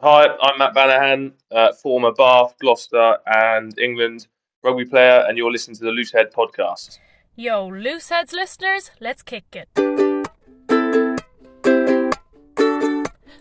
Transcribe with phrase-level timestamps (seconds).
[0.00, 4.26] Hi, I'm Matt Banahan, uh, former Bath, Gloucester, and England
[4.62, 6.98] rugby player, and you're listening to the Loosehead podcast.
[7.34, 9.70] Yo, Looseheads listeners, let's kick it.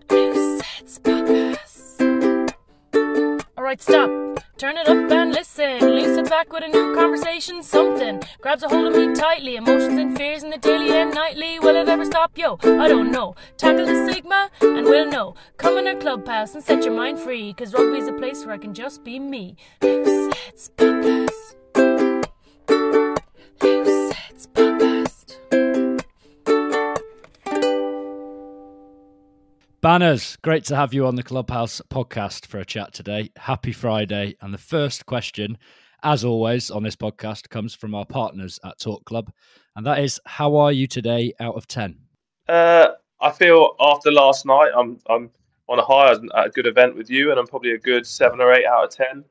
[0.08, 2.00] Looseheads podcast.
[3.58, 4.25] Alright, stop.
[4.58, 5.80] Turn it up and listen.
[5.82, 7.62] Loosehead back with a new conversation.
[7.62, 9.58] Something grabs a hold of me tightly.
[9.58, 11.60] Emotions and fears in the daily and nightly.
[11.60, 12.38] Will it ever stop?
[12.38, 13.36] Yo, I don't know.
[13.58, 15.36] Tackle the stigma and we'll know.
[15.58, 17.54] Come in our clubhouse and set your mind free.
[17.54, 19.58] Cause rugby's a place where I can just be me.
[19.82, 21.56] Looseheads podcast.
[23.60, 24.95] Looseheads podcast.
[29.86, 33.30] Banners, great to have you on the Clubhouse podcast for a chat today.
[33.38, 34.36] Happy Friday.
[34.42, 35.60] And the first question,
[36.02, 39.32] as always, on this podcast comes from our partners at Talk Club.
[39.76, 42.00] And that is, how are you today out of 10?
[42.50, 42.88] Uh,
[43.22, 45.30] I feel after last night, I'm I'm
[45.70, 46.14] on a high.
[46.14, 48.86] At a good event with you, and I'm probably a good seven or eight out
[48.86, 49.24] of ten.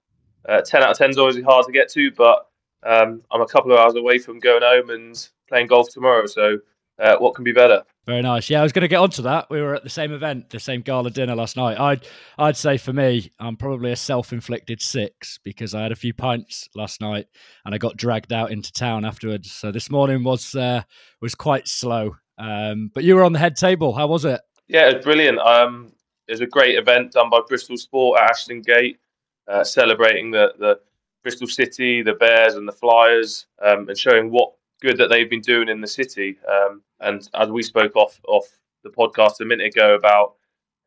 [0.49, 2.47] Uh, ten out of ten is always hard to get to, but
[2.85, 6.27] um, I'm a couple of hours away from going home and playing golf tomorrow.
[6.27, 6.61] So,
[6.99, 7.83] uh, what can be better?
[8.07, 8.51] Very nice.
[8.51, 9.49] Yeah, I was going to get onto that.
[9.51, 11.81] We were at the same event, the same gala dinner last night.
[11.81, 12.07] I'd
[12.39, 16.69] I'd say for me, I'm probably a self-inflicted six because I had a few pints
[16.75, 17.27] last night
[17.65, 19.51] and I got dragged out into town afterwards.
[19.51, 20.83] So this morning was uh,
[21.23, 22.17] was quite slow.
[22.37, 23.95] Um, but you were on the head table.
[23.95, 24.41] How was it?
[24.69, 25.39] Yeah, it was brilliant.
[25.39, 25.93] Um,
[26.29, 28.99] it was a great event done by Bristol Sport at Ashton Gate,
[29.47, 30.81] uh, celebrating the, the
[31.23, 35.41] Bristol City, the Bears, and the Flyers, um, and showing what good that they've been
[35.41, 36.39] doing in the city.
[36.49, 38.47] Um, and as we spoke off off
[38.83, 40.35] the podcast a minute ago about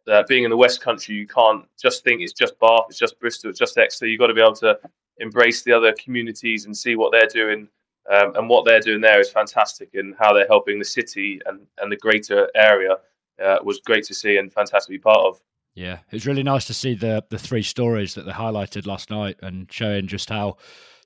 [0.08, 3.20] uh, being in the West Country, you can't just think it's just Bath, it's just
[3.20, 4.08] Bristol, it's just Exeter.
[4.08, 4.80] You've got to be able to
[5.18, 7.68] embrace the other communities and see what they're doing.
[8.10, 11.68] Um, and what they're doing there is fantastic, and how they're helping the city and,
[11.80, 12.96] and the greater area
[13.44, 15.42] uh, was great to see and fantastic to be part of.
[15.76, 19.12] Yeah, it was really nice to see the the three stories that they highlighted last
[19.12, 20.58] night and showing just how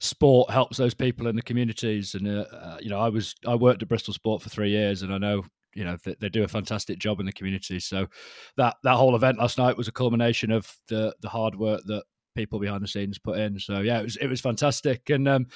[0.02, 2.16] sport helps those people in the communities.
[2.16, 5.04] And uh, uh, you know, I was I worked at Bristol Sport for three years,
[5.04, 5.44] and I know
[5.74, 7.80] you know they, they do a fantastic job in the community.
[7.80, 8.08] So
[8.58, 12.04] that that whole event last night was a culmination of the the hard work that
[12.36, 13.60] people behind the scenes put in.
[13.60, 15.10] So yeah, it was it was fantastic.
[15.10, 15.48] And um,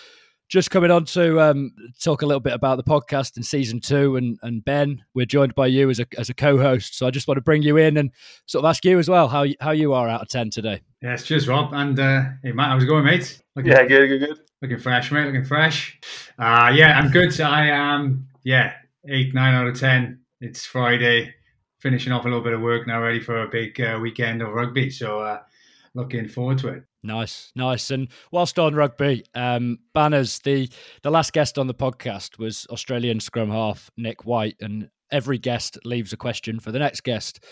[0.48, 4.16] just coming on to um, talk a little bit about the podcast in season two,
[4.16, 6.98] and, and Ben, we're joined by you as a as a co-host.
[6.98, 8.12] So I just want to bring you in and
[8.46, 10.82] sort of ask you as well how how you are out of ten today.
[11.02, 11.74] Yes, cheers, Rob.
[11.74, 13.42] And uh, hey, Matt, how's it going, mate?
[13.56, 14.45] Looking, Yeah, good, good, good.
[14.66, 15.26] Looking fresh, mate.
[15.26, 16.00] Looking fresh.
[16.40, 17.40] Uh, yeah, I'm good.
[17.40, 18.28] I am.
[18.44, 18.74] yeah,
[19.08, 20.22] eight, nine out of ten.
[20.42, 21.34] It's Friday,
[21.80, 24.50] finishing off a little bit of work now, ready for a big uh, weekend of
[24.50, 24.90] rugby.
[24.90, 25.40] So uh,
[25.94, 26.84] looking forward to it.
[27.04, 27.92] Nice, nice.
[27.92, 30.40] And whilst on rugby, um, banners.
[30.40, 30.68] The
[31.04, 35.78] the last guest on the podcast was Australian scrum half Nick White, and every guest
[35.86, 37.44] leaves a question for the next guest,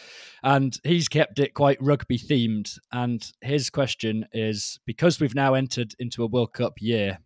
[0.44, 2.78] and he's kept it quite rugby themed.
[2.92, 7.20] And his question is: because we've now entered into a World Cup year,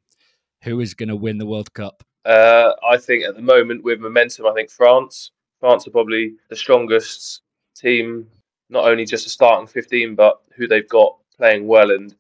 [0.64, 2.04] who is going to win the World Cup?
[2.26, 5.32] Uh, I think at the moment with momentum, I think France.
[5.60, 7.42] France are probably the strongest
[7.76, 8.28] team,
[8.70, 11.90] not only just a starting 15, but who they've got playing well.
[11.92, 12.14] And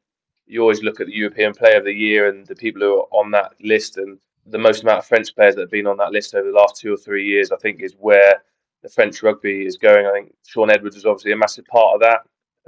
[0.46, 3.08] you always look at the European Player of the Year and the people who are
[3.12, 4.18] on that list, and
[4.50, 6.78] the most amount of French players that have been on that list over the last
[6.78, 8.42] two or three years, I think, is where
[8.84, 10.06] the French rugby is going.
[10.06, 12.22] I think Shaun Edwards is obviously a massive part of that,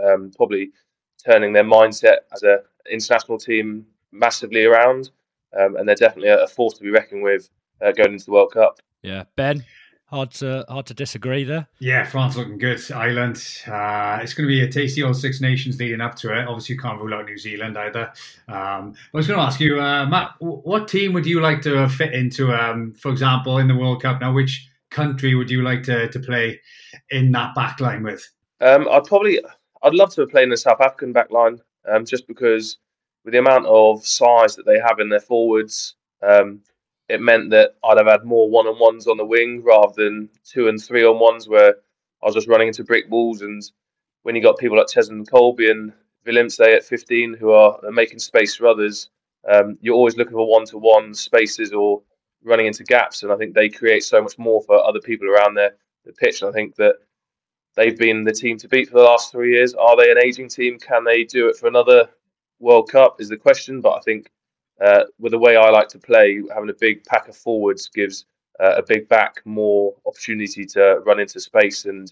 [0.04, 0.72] um, probably
[1.24, 2.60] turning their mindset as an
[2.92, 5.12] international team massively around,
[5.60, 7.50] um, and they're definitely a, force to be reckoned with
[7.82, 8.80] uh, going into the World Cup.
[9.02, 9.64] Yeah, Ben.
[10.10, 11.68] Hard to hard to disagree there.
[11.78, 12.82] Yeah, France looking good.
[12.92, 13.36] Ireland.
[13.68, 16.48] Uh, it's going to be a tasty old Six Nations leading up to it.
[16.48, 18.12] Obviously, you can't rule out New Zealand either.
[18.48, 21.62] Um, I was going to ask you, uh, Matt, w- what team would you like
[21.62, 24.20] to fit into, um, for example, in the World Cup?
[24.20, 26.60] Now, which country would you like to, to play
[27.12, 28.28] in that back line with?
[28.62, 29.40] Um, I'd probably,
[29.84, 32.78] I'd love to have played in the South African back line, um, just because
[33.26, 35.94] with the amount of size that they have in their forwards,
[36.28, 36.62] um,
[37.10, 40.30] it meant that I'd have had more one on ones on the wing rather than
[40.46, 41.76] two and three on ones where
[42.22, 43.42] I was just running into brick walls.
[43.42, 43.62] And
[44.24, 45.92] when you got people like Cheslin Kolbe and
[46.28, 49.10] Willemse at 15 who are making space for others,
[49.52, 52.02] um, you're always looking for one to one spaces or
[52.44, 53.24] running into gaps.
[53.24, 55.76] And I think they create so much more for other people around their
[56.06, 56.42] the pitch.
[56.42, 56.96] And I think that
[57.76, 59.74] they've been the team to beat for the last three years.
[59.74, 60.78] Are they an aging team?
[60.78, 62.10] Can they do it for another
[62.60, 63.20] World Cup?
[63.20, 63.82] Is the question.
[63.82, 64.30] But I think
[64.82, 68.26] uh, with the way I like to play, having a big pack of forwards gives
[68.60, 72.12] uh, a big back more opportunity to run into space and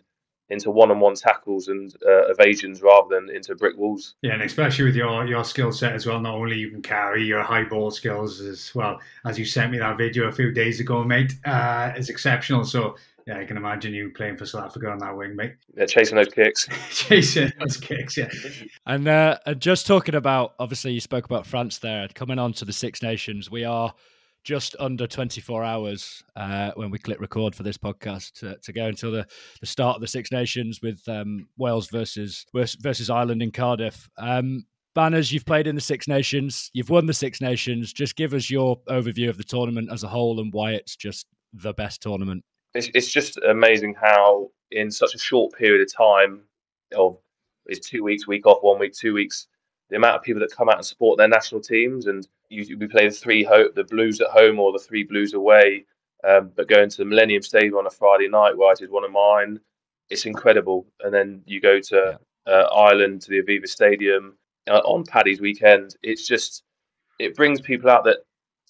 [0.49, 4.15] into one-on-one tackles and uh, evasions rather than into brick walls.
[4.21, 6.21] Yeah, and especially with your your skill set as well.
[6.21, 9.79] Not only you can carry your high ball skills as well as you sent me
[9.79, 12.63] that video a few days ago, mate, uh, is exceptional.
[12.63, 12.95] So
[13.27, 15.55] yeah, I can imagine you playing for South Africa on that wing, mate.
[15.75, 16.65] Yeah, chasing those kicks.
[16.91, 18.29] chasing those kicks, yeah.
[18.85, 22.07] And uh, just talking about, obviously, you spoke about France there.
[22.15, 23.93] Coming on to the Six Nations, we are
[24.45, 28.85] just under 24 hours uh, when we click record for this podcast to, to, go
[28.85, 29.27] until the,
[29.59, 34.09] the start of the Six Nations with um, Wales versus versus Ireland in Cardiff.
[34.17, 34.65] Um,
[34.95, 37.91] Banners, you've played in the Six Nations, you've won the Six Nations.
[37.91, 41.27] Just give us your overview of the tournament as a whole and why it's just
[41.51, 42.45] the best tournament.
[42.73, 46.41] It's, it's just amazing how, in such a short period of time,
[46.95, 47.17] of
[47.65, 49.47] it's two weeks, week off, one week, two weeks,
[49.89, 52.87] the amount of people that come out and support their national teams and you, we
[52.87, 55.85] play the three ho- the Blues at home or the three Blues away.
[56.27, 59.03] Um, but going to the Millennium Stadium on a Friday night where I did one
[59.03, 59.59] of mine,
[60.09, 60.85] it's incredible.
[61.01, 64.37] And then you go to uh, Ireland to the Aviva Stadium
[64.67, 65.95] uh, on Paddy's weekend.
[66.03, 66.63] It's just
[67.19, 68.19] it brings people out that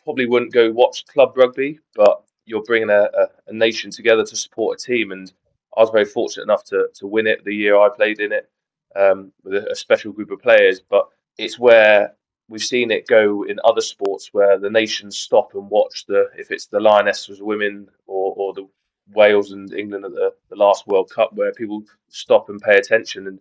[0.03, 4.35] probably wouldn't go watch club rugby, but you're bringing a, a, a nation together to
[4.35, 5.11] support a team.
[5.11, 5.31] And
[5.75, 8.49] I was very fortunate enough to to win it the year I played in it
[8.95, 10.79] um, with a, a special group of players.
[10.79, 11.07] But
[11.37, 12.13] it's where
[12.49, 16.49] we've seen it go in other sports where the nations stop and watch the if
[16.51, 18.67] it's the Lionesses women or, or the
[19.13, 23.27] Wales and England at the, the last World Cup where people stop and pay attention
[23.27, 23.39] and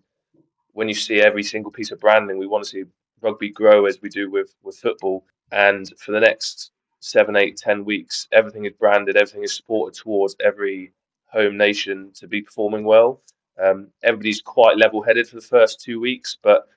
[0.73, 2.85] when you see every single piece of branding we want to see
[3.21, 6.73] rugby grow as we do with with football and for the next
[7.07, 10.93] seven eight ten weeks everything is branded everything is supported towards every
[11.27, 13.21] home nation to be performing well
[13.63, 16.69] um, everybody's quite level headed for the first two weeks but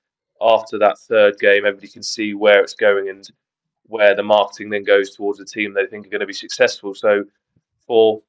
[0.42, 3.30] after that third game, everybody can see where it's going and
[3.88, 6.94] where the marketing then goes towards the team they think are going to be successful.
[6.94, 7.24] So
[7.86, 8.22] for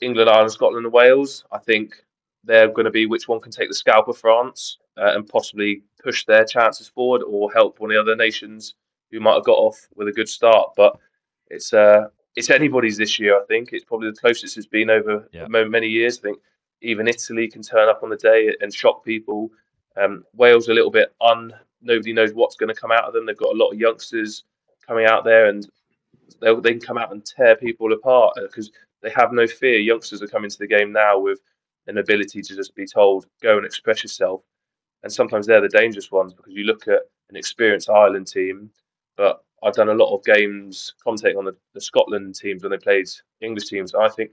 [0.00, 2.04] England, Ireland, Scotland, and Wales, I think
[2.44, 5.82] they're going to be which one can take the scalp of France uh, and possibly
[6.02, 8.74] push their chances forward or help one of the other nations
[9.10, 10.70] who might have got off with a good start.
[10.76, 10.96] But
[11.52, 13.40] it's uh, it's anybody's this year.
[13.40, 15.46] I think it's probably the closest it's been over yeah.
[15.46, 16.18] many years.
[16.18, 16.38] I think
[16.80, 19.50] even Italy can turn up on the day and shock people.
[19.96, 21.52] Um, Wales are a little bit un.
[21.82, 23.26] Nobody knows what's going to come out of them.
[23.26, 24.44] They've got a lot of youngsters
[24.86, 25.68] coming out there, and
[26.40, 28.72] they they can come out and tear people apart because uh,
[29.02, 29.78] they have no fear.
[29.78, 31.40] Youngsters are coming to the game now with
[31.86, 34.42] an ability to just be told, "Go and express yourself."
[35.02, 38.70] And sometimes they're the dangerous ones because you look at an experienced Ireland team,
[39.16, 42.78] but I've done a lot of games commentating on the, the Scotland teams when they
[42.78, 43.06] played
[43.40, 43.94] English teams.
[43.94, 44.30] I think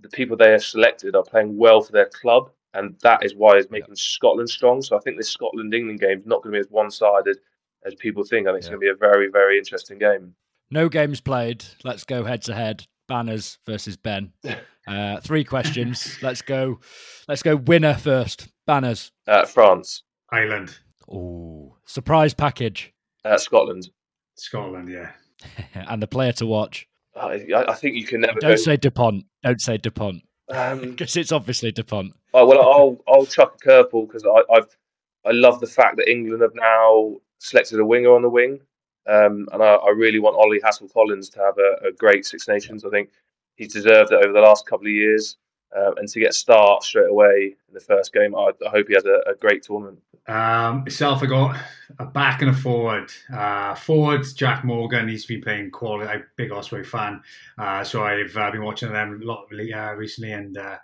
[0.00, 3.56] the people they have selected are playing well for their club and that is why
[3.56, 3.94] it's making yeah.
[3.96, 4.82] Scotland strong.
[4.82, 7.38] So I think this Scotland England game is not going to be as one sided
[7.84, 8.46] as people think.
[8.46, 10.34] I think it's going to be a very very interesting game.
[10.70, 11.64] No games played.
[11.84, 12.86] Let's go head to head.
[13.08, 14.32] Banners versus Ben.
[14.88, 16.16] Uh, three questions.
[16.22, 16.78] let's go.
[17.26, 17.56] Let's go.
[17.56, 18.46] Winner first.
[18.68, 19.10] Banners.
[19.26, 20.04] Uh, France.
[20.30, 20.78] Ireland.
[21.10, 22.92] Oh, surprise package.
[23.24, 23.90] Uh, Scotland.
[24.36, 24.88] Scotland.
[24.88, 25.12] Yeah.
[25.74, 26.88] and the player to watch.
[27.14, 28.38] I, I think you can never.
[28.40, 28.56] Don't go...
[28.56, 29.24] say Dupont.
[29.42, 30.22] Don't say Dupont.
[30.48, 32.14] Because um, it's obviously Dupont.
[32.34, 34.76] Oh, well, I'll I'll chuck a curveball because I I've,
[35.24, 38.60] I love the fact that England have now selected a winger on the wing,
[39.06, 42.84] um, and I, I, really want Ollie Hassell-Collins to have a, a, great Six Nations.
[42.84, 43.10] I think
[43.56, 45.36] he's deserved it over the last couple of years,
[45.76, 48.94] uh, and to get start straight away in the first game, I, I hope he
[48.94, 49.98] has a, a great tournament.
[50.28, 51.56] Um, myself, I got
[51.98, 53.12] a back and a forward.
[53.32, 55.08] Uh, forwards, Jack Morgan.
[55.08, 56.08] He's been playing quality.
[56.10, 57.20] I'm a big Osprey fan,
[57.58, 60.78] uh, so I've uh, been watching them a lot uh, recently, and uh,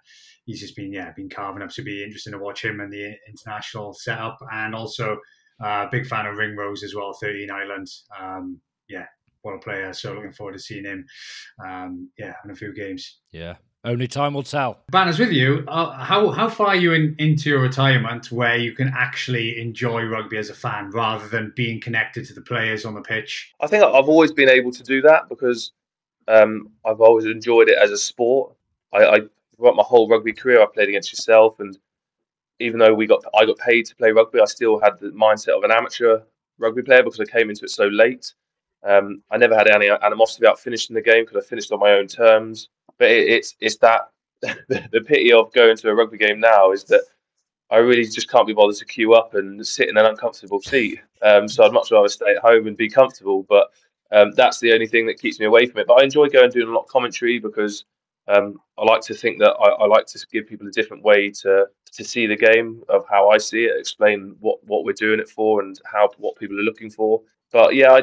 [0.44, 1.72] he's just been yeah been carving up.
[1.72, 5.18] So it'll be interesting to watch him and the international setup, and also
[5.60, 7.12] a uh, big fan of Ringrose as well.
[7.12, 8.04] Thirteen Islands.
[8.18, 9.06] Um, yeah,
[9.42, 9.92] what a player.
[9.92, 11.04] So looking forward to seeing him.
[11.64, 13.18] Um, yeah, in a few games.
[13.32, 14.82] Yeah, only time will tell.
[14.90, 15.64] Banners with you.
[15.68, 20.04] Uh, how how far are you in, into your retirement where you can actually enjoy
[20.04, 23.52] rugby as a fan rather than being connected to the players on the pitch?
[23.60, 25.72] I think I've always been able to do that because
[26.28, 28.54] um, I've always enjoyed it as a sport.
[28.92, 29.20] I, I
[29.56, 31.76] throughout my whole rugby career, I played against yourself, and
[32.60, 35.56] even though we got I got paid to play rugby, I still had the mindset
[35.56, 36.20] of an amateur
[36.58, 38.32] rugby player because I came into it so late.
[38.84, 41.92] Um, I never had any animosity about finishing the game because I finished on my
[41.92, 44.10] own terms but it, it's it's that
[44.42, 47.02] the, pity of going to a rugby game now is that
[47.70, 51.00] I really just can't be bothered to queue up and sit in an uncomfortable seat.
[51.22, 53.44] Um, so I'd much rather stay at home and be comfortable.
[53.48, 53.68] But
[54.10, 55.86] um, that's the only thing that keeps me away from it.
[55.86, 57.84] But I enjoy going and doing a lot of commentary because
[58.26, 61.30] um, I like to think that I, I, like to give people a different way
[61.42, 65.20] to to see the game of how I see it, explain what, what we're doing
[65.20, 67.20] it for and how what people are looking for.
[67.52, 68.02] But yeah, I,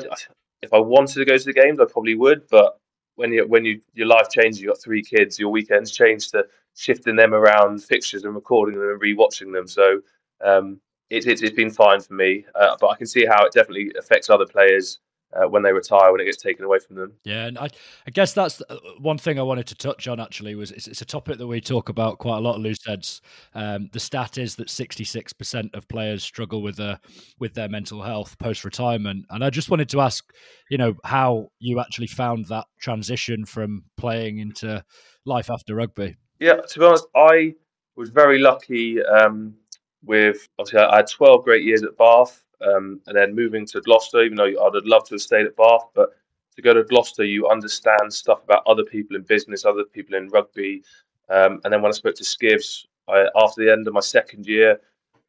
[0.61, 2.47] if I wanted to go to the games, I probably would.
[2.49, 2.79] But
[3.15, 6.45] when you when you your life changes, you've got three kids, your weekends change to
[6.75, 9.67] shifting them around fixtures and recording them and rewatching them.
[9.67, 9.99] So
[10.43, 13.51] um, it, it, has been fine for me, uh, but I can see how it
[13.51, 14.99] definitely affects other players
[15.33, 17.13] uh, when they retire when it gets taken away from them.
[17.23, 17.69] Yeah, and I,
[18.07, 20.19] I guess that's uh, one thing I wanted to touch on.
[20.19, 22.85] Actually, was it's, it's a topic that we talk about quite a lot of loose
[22.85, 23.21] heads.
[23.53, 26.99] Um, the stat is that sixty six percent of players struggle with their
[27.39, 30.25] with their mental health post retirement, and I just wanted to ask,
[30.69, 34.83] you know, how you actually found that transition from playing into
[35.25, 36.17] life after rugby.
[36.39, 37.53] Yeah, to be honest, I
[37.95, 39.03] was very lucky.
[39.03, 39.55] Um,
[40.03, 44.21] with obviously, I had twelve great years at Bath um, and then moving to Gloucester,
[44.23, 46.09] even though I'd loved to have stayed at Bath, but
[46.55, 50.29] to go to Gloucester, you understand stuff about other people in business, other people in
[50.29, 50.83] rugby.
[51.29, 54.45] Um, and then when I spoke to Skivs I, after the end of my second
[54.45, 54.79] year,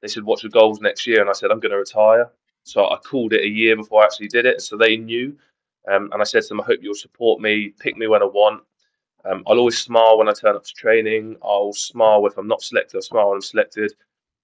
[0.00, 2.30] they said, "What's your goals next year?" And I said, "I'm going to retire."
[2.64, 5.36] So I called it a year before I actually did it, so they knew.
[5.88, 8.26] Um, and I said to them, "I hope you'll support me, pick me when I
[8.26, 8.62] want."
[9.24, 11.36] Um, I'll always smile when I turn up to training.
[11.42, 12.96] I'll smile if I'm not selected.
[12.96, 13.92] I'll smile when I'm selected.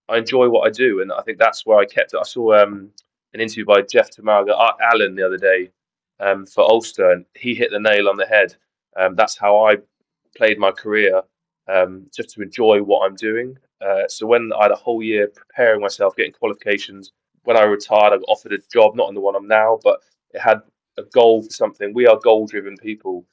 [0.08, 2.20] I enjoy what I do, and I think that's where I kept it.
[2.20, 2.90] I saw um,
[3.34, 4.54] an interview by Jeff Tamaga
[4.92, 5.70] Allen the other day
[6.20, 8.54] um, for Ulster, and he hit the nail on the head.
[8.96, 9.78] Um, that's how I
[10.36, 11.22] played my career,
[11.68, 13.58] um, just to enjoy what I'm doing.
[13.84, 17.12] Uh, so when I had a whole year preparing myself, getting qualifications,
[17.44, 20.00] when I retired, I got offered a job, not in the one I'm now, but
[20.32, 20.60] it had
[20.98, 21.92] a goal for something.
[21.94, 23.25] We are goal-driven people.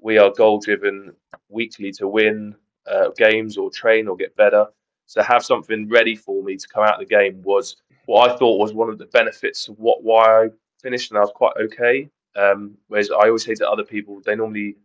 [0.00, 1.12] We are goal-driven
[1.48, 2.56] weekly to win
[2.90, 4.66] uh, games or train or get better.
[5.06, 8.36] So have something ready for me to come out of the game was what I
[8.36, 10.48] thought was one of the benefits of what why I
[10.82, 12.08] finished, and I was quite okay.
[12.36, 14.76] Um, whereas I always say to other people, they normally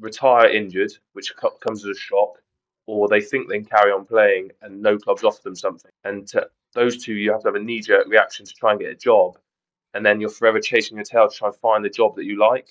[0.00, 2.40] retire injured, which comes as a shock,
[2.86, 5.90] or they think they can carry on playing and no clubs offer them something.
[6.04, 8.80] And to those two, you have to have a knee jerk reaction to try and
[8.80, 9.38] get a job,
[9.94, 12.38] and then you're forever chasing your tail to try and find the job that you
[12.38, 12.68] like.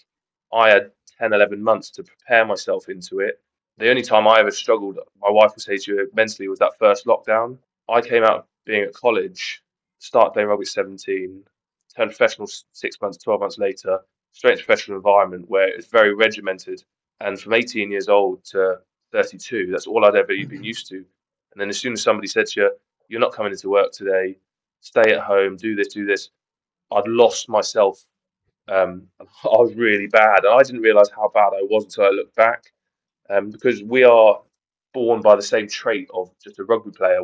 [0.53, 3.41] I had 10, 11 months to prepare myself into it
[3.77, 6.77] the only time I ever struggled, my wife would say to you mentally, was that
[6.79, 7.57] first lockdown.
[7.89, 9.61] I came out being at college,
[9.99, 11.43] start playing rugby at 17,
[11.95, 13.99] turned professional six months, 12 months later,
[14.31, 16.83] straight into professional environment where it's very regimented.
[17.19, 18.79] And from 18 years old to
[19.11, 20.97] 32, that's all I'd ever been used to.
[20.97, 22.71] And then as soon as somebody said to you,
[23.09, 24.37] you're not coming into work today,
[24.79, 26.29] stay at home, do this, do this,
[26.91, 28.05] I'd lost myself.
[28.69, 30.45] Um, I was really bad.
[30.45, 32.71] And I didn't realize how bad I was until I looked back
[33.29, 34.41] um, because we are
[34.93, 37.19] born by the same trait of just a rugby player.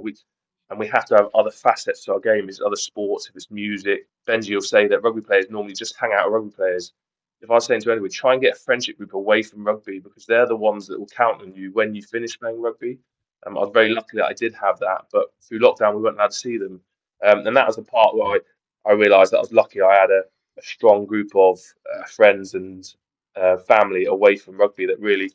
[0.69, 2.47] And we have to have other facets to our game.
[2.47, 4.07] It's other sports, if it's music.
[4.27, 6.93] Benji will say that rugby players normally just hang out with rugby players.
[7.41, 9.99] If I was saying to anyone, try and get a friendship group away from rugby
[9.99, 12.99] because they're the ones that will count on you when you finish playing rugby.
[13.45, 16.17] Um, I was very lucky that I did have that, but through lockdown we weren't
[16.17, 16.79] allowed to see them,
[17.25, 18.39] um, and that was the part where
[18.85, 19.81] I, I realised that I was lucky.
[19.81, 20.21] I had a,
[20.57, 21.59] a strong group of
[21.91, 22.87] uh, friends and
[23.35, 25.31] uh, family away from rugby that really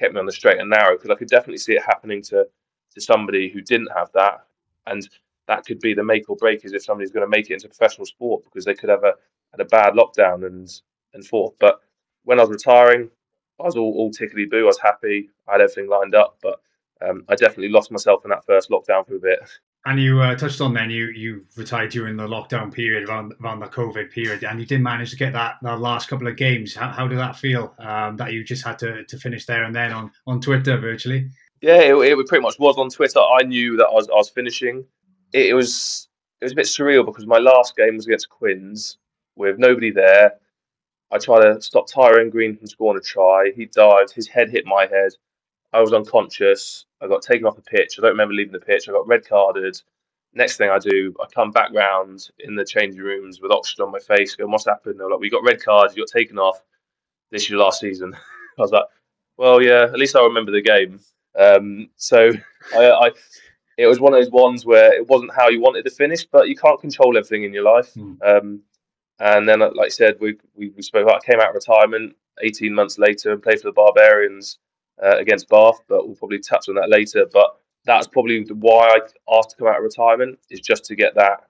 [0.00, 2.46] kept me on the straight and narrow because I could definitely see it happening to
[2.94, 4.46] to somebody who didn't have that,
[4.88, 5.08] and
[5.48, 7.68] that could be the make or break is if somebody's going to make it into
[7.68, 9.14] professional sport because they could have a
[9.52, 10.70] had a bad lockdown and
[11.14, 11.54] and forth.
[11.60, 11.80] But
[12.24, 13.10] when I was retiring,
[13.60, 14.64] I was all, all tickety boo.
[14.64, 15.30] I was happy.
[15.48, 16.60] I had everything lined up, but
[17.06, 19.40] um, I definitely lost myself in that first lockdown for a bit.
[19.86, 23.60] And you uh, touched on then you you retired during the lockdown period around around
[23.60, 26.74] the COVID period, and you did manage to get that that last couple of games.
[26.74, 27.74] How, how did that feel?
[27.78, 31.30] Um, that you just had to, to finish there and then on, on Twitter virtually.
[31.62, 33.20] Yeah, it, it pretty much was on Twitter.
[33.20, 34.84] I knew that I was I was finishing.
[35.32, 36.08] It, it was
[36.40, 38.98] it was a bit surreal because my last game was against Quins
[39.36, 40.34] with nobody there.
[41.10, 43.50] I tried to stop Tyrone Green from scoring a try.
[43.56, 45.12] He dived, his head hit my head.
[45.72, 46.86] I was unconscious.
[47.00, 47.96] I got taken off the pitch.
[47.98, 48.88] I don't remember leaving the pitch.
[48.88, 49.80] I got red carded.
[50.32, 53.92] Next thing I do, I come back round in the changing rooms with oxygen on
[53.92, 54.36] my face.
[54.36, 54.98] Go, what's happened?
[54.98, 55.96] They're like, we got red cards.
[55.96, 56.62] You got taken off.
[57.30, 58.14] This is your last season.
[58.58, 58.84] I was like,
[59.36, 59.84] well, yeah.
[59.84, 61.00] At least I remember the game.
[61.38, 62.32] Um, so
[62.74, 63.10] I, I,
[63.76, 66.48] it was one of those ones where it wasn't how you wanted to finish, but
[66.48, 67.94] you can't control everything in your life.
[67.94, 68.18] Mm.
[68.22, 68.60] Um,
[69.20, 71.08] and then, like I said, we, we, we spoke.
[71.08, 74.58] I came out of retirement 18 months later and played for the Barbarians
[75.02, 77.26] uh, against Bath, but we'll probably touch on that later.
[77.32, 81.14] But that's probably why I asked to come out of retirement is just to get
[81.14, 81.44] that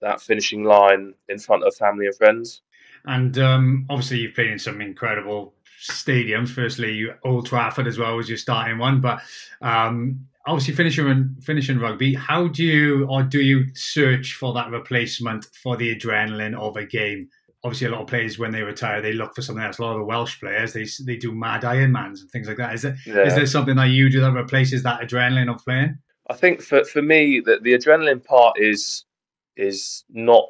[0.00, 2.60] that finishing line in front of family and friends.
[3.06, 6.50] And um, obviously, you've played in some incredible stadiums.
[6.50, 9.20] Firstly, Old Trafford as well was your starting one, but
[9.60, 12.14] um, obviously finishing finishing rugby.
[12.14, 16.84] How do you or do you search for that replacement for the adrenaline of a
[16.84, 17.28] game?
[17.64, 19.78] Obviously a lot of players when they retire they look for something else.
[19.78, 22.74] A lot of the Welsh players they they do mad Ironmans and things like that.
[22.74, 23.26] Is there yeah.
[23.26, 25.98] is there something that you do that replaces that adrenaline of playing?
[26.28, 29.04] I think for for me that the adrenaline part is
[29.56, 30.46] is not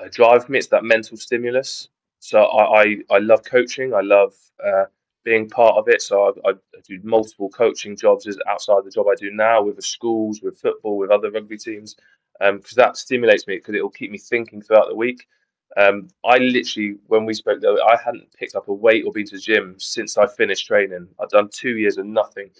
[0.00, 0.58] a drive for me.
[0.58, 1.88] It's that mental stimulus.
[2.18, 3.94] So I I, I love coaching.
[3.94, 4.34] I love
[4.64, 4.84] uh,
[5.24, 6.02] being part of it.
[6.02, 6.52] So I, I,
[6.86, 10.96] do multiple coaching jobs outside the job I do now with the schools, with football,
[10.96, 11.96] with other rugby teams,
[12.40, 15.26] because um, that stimulates me because it will keep me thinking throughout the week.
[15.78, 19.26] Um, I literally, when we spoke, though, I hadn't picked up a weight or been
[19.26, 21.06] to the gym since I finished training.
[21.20, 22.50] I'd done two years of nothing,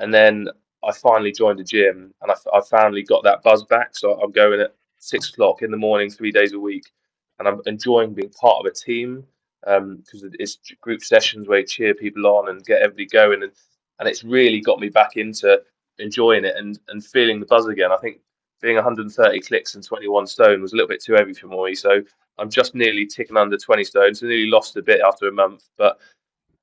[0.00, 0.48] and then
[0.82, 3.94] I finally joined the gym, and I, I finally got that buzz back.
[3.94, 6.90] So I'm going at six o'clock in the morning, three days a week,
[7.38, 9.24] and I'm enjoying being part of a team
[9.62, 13.52] because um, it's group sessions where you cheer people on and get everybody going, and
[13.98, 15.60] and it's really got me back into
[15.98, 17.92] enjoying it and and feeling the buzz again.
[17.92, 18.20] I think
[18.60, 22.00] being 130 clicks and 21 stone was a little bit too heavy for me, so
[22.38, 24.14] I'm just nearly ticking under 20 stone.
[24.14, 25.98] So nearly lost a bit after a month, but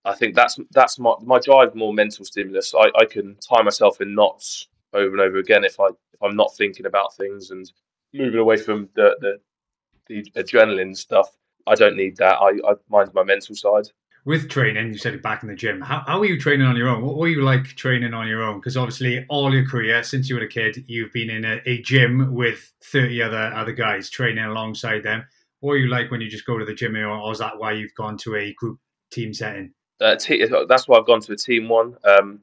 [0.06, 2.74] I think that's that's my my drive more mental stimulus.
[2.76, 6.36] I, I can tie myself in knots over and over again if I if I'm
[6.36, 7.72] not thinking about things and
[8.14, 9.40] moving away from the the,
[10.08, 11.30] the adrenaline stuff.
[11.66, 12.40] I don't need that.
[12.42, 13.88] I, I mind my mental side.
[14.26, 15.82] With training, you said it back in the gym.
[15.82, 17.04] How, how are you training on your own?
[17.04, 18.60] What were you like training on your own?
[18.60, 21.82] Because obviously, all your career since you were a kid, you've been in a, a
[21.82, 25.26] gym with thirty other other guys training alongside them.
[25.60, 27.74] What are you like when you just go to the gym, or is that why
[27.74, 28.80] you've gone to a group
[29.12, 29.74] team setting?
[30.00, 31.96] Uh, t- that's why I've gone to a team one.
[32.06, 32.40] Um,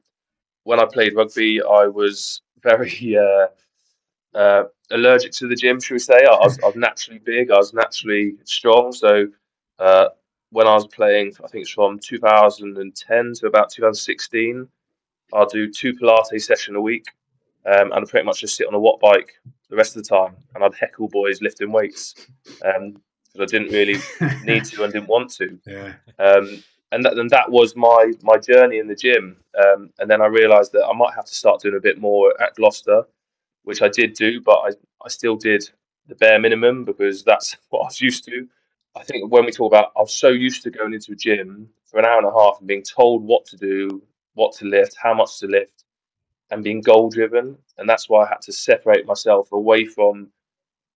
[0.63, 5.99] when I played rugby, I was very uh, uh, allergic to the gym, should we
[5.99, 6.25] say?
[6.25, 8.91] I was, I was, naturally big, I was naturally strong.
[8.91, 9.27] So
[9.79, 10.09] uh,
[10.51, 14.67] when I was playing, I think it's from 2010 to about 2016,
[15.33, 17.05] I'll do two Pilates session a week,
[17.65, 19.31] um, and I pretty much just sit on a watt bike
[19.69, 22.27] the rest of the time, and I'd heckle boys lifting weights.
[22.63, 23.01] Um,
[23.33, 23.95] because I didn't really
[24.45, 25.57] need to and didn't want to.
[25.65, 25.93] Yeah.
[26.19, 29.37] Um, and that, and that was my my journey in the gym.
[29.57, 32.33] Um, and then I realised that I might have to start doing a bit more
[32.41, 33.03] at Gloucester,
[33.63, 34.69] which I did do, but I,
[35.05, 35.69] I still did
[36.07, 38.47] the bare minimum because that's what I was used to.
[38.95, 41.69] I think when we talk about, I was so used to going into a gym
[41.85, 44.01] for an hour and a half and being told what to do,
[44.33, 45.85] what to lift, how much to lift,
[46.49, 47.57] and being goal driven.
[47.77, 50.29] And that's why I had to separate myself away from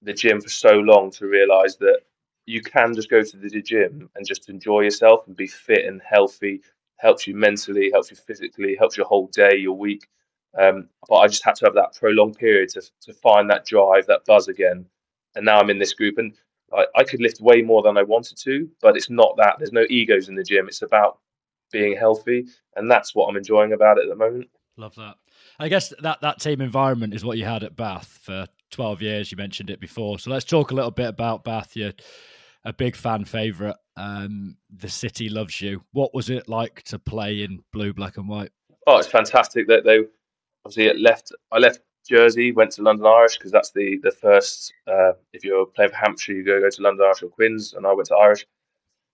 [0.01, 2.01] the gym for so long to realise that
[2.45, 6.01] you can just go to the gym and just enjoy yourself and be fit and
[6.01, 6.61] healthy.
[6.97, 10.07] Helps you mentally, helps you physically, helps your whole day, your week.
[10.57, 14.05] Um, but I just had to have that prolonged period to, to find that drive,
[14.07, 14.85] that buzz again.
[15.35, 16.33] And now I'm in this group, and
[16.75, 19.55] I, I could lift way more than I wanted to, but it's not that.
[19.57, 20.67] There's no egos in the gym.
[20.67, 21.19] It's about
[21.71, 24.49] being healthy, and that's what I'm enjoying about it at the moment.
[24.77, 25.15] Love that.
[25.59, 29.31] I guess that that team environment is what you had at Bath for 12 years.
[29.31, 31.75] You mentioned it before, so let's talk a little bit about Bath.
[31.75, 31.93] You're
[32.65, 33.77] a big fan favorite.
[33.95, 35.83] Um, the city loves you.
[35.93, 38.51] What was it like to play in blue, black, and white?
[38.87, 39.99] Oh, it's fantastic that they
[40.65, 41.31] obviously left.
[41.51, 44.73] I left Jersey, went to London Irish because that's the the first.
[44.87, 47.85] Uh, if you're playing for Hampshire, you go go to London Irish or Quins, and
[47.85, 48.45] I went to Irish.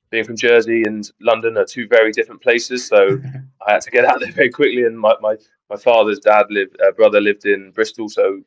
[0.10, 3.20] Being from Jersey and London are two very different places, so
[3.68, 4.84] I had to get out there very quickly.
[4.84, 5.36] And my my,
[5.70, 8.42] my father's dad lived, uh, brother lived in Bristol, so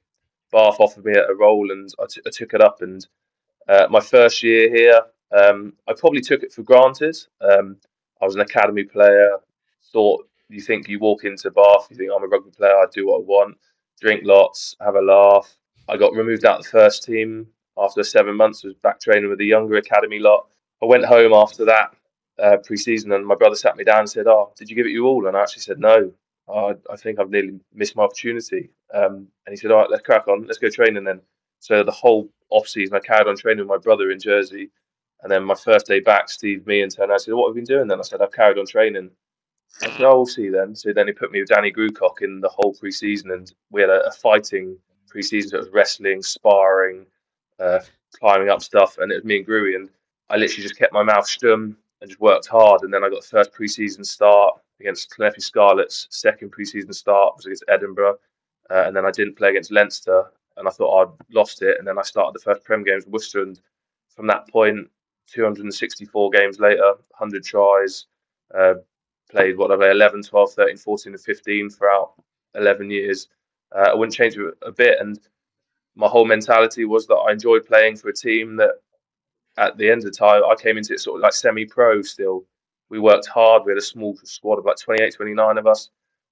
[0.53, 2.83] Bath offered me a role, and I, t- I took it up.
[2.83, 3.07] And
[3.69, 5.01] uh, my first year here,
[5.37, 7.17] um, I probably took it for granted.
[7.41, 7.79] Um,
[8.21, 9.39] I was an academy player.
[9.93, 12.73] Thought you think you walk into Bath, you think I'm a rugby player.
[12.73, 13.57] I do what I want,
[14.01, 15.57] drink lots, have a laugh.
[15.89, 17.47] I got removed out of the first team
[17.79, 18.65] after seven months.
[18.65, 20.49] Was back training with the younger academy lot.
[20.83, 21.95] I went home after that
[22.43, 24.93] uh, pre-season, and my brother sat me down and said, "Oh, did you give it
[24.93, 26.13] your all?" And I actually said, "No.
[26.47, 30.05] I, I think I've nearly missed my opportunity." Um, and he said, "All right, let's
[30.05, 30.47] crack on.
[30.47, 31.21] Let's go training then."
[31.61, 34.71] So the whole off season, I carried on training with my brother in Jersey.
[35.23, 37.77] And then my first day back, Steve Meehan turned I said, What have you been
[37.77, 37.99] doing then?
[37.99, 39.11] I said, I've carried on training.
[39.83, 40.75] I said, Oh, we'll see then.
[40.75, 43.81] So then he put me with Danny Grewcock in the whole pre season, and we
[43.81, 44.77] had a, a fighting
[45.09, 45.51] pre season.
[45.51, 47.07] So it was wrestling, sparring,
[47.59, 47.81] uh,
[48.19, 49.77] climbing up stuff, and it was me and Grewy.
[49.77, 49.89] And
[50.31, 52.83] I literally just kept my mouth stum and just worked hard.
[52.83, 56.93] And then I got the first pre season start against Llanelli Scarlets, second pre season
[56.93, 58.19] start was against Edinburgh.
[58.71, 61.77] Uh, and then I didn't play against Leinster and I thought I'd lost it.
[61.79, 63.61] And then I started the first Prem games with Worcester, and
[64.15, 64.89] from that point,
[65.29, 68.07] 264 games later, 100 tries,
[68.55, 68.75] uh,
[69.35, 72.13] played what play 11, 12, 13, 14, and 15 throughout
[72.55, 73.29] 11 years.
[73.75, 75.19] Uh, I wouldn't change it a bit, and
[75.97, 78.75] my whole mentality was that I enjoyed playing for a team that,
[79.57, 82.03] at the end of the time, I came into it sort of like semi-pro.
[82.03, 82.45] Still,
[82.91, 83.65] we worked hard.
[83.65, 85.91] We had a small squad of like 28, 29 of us.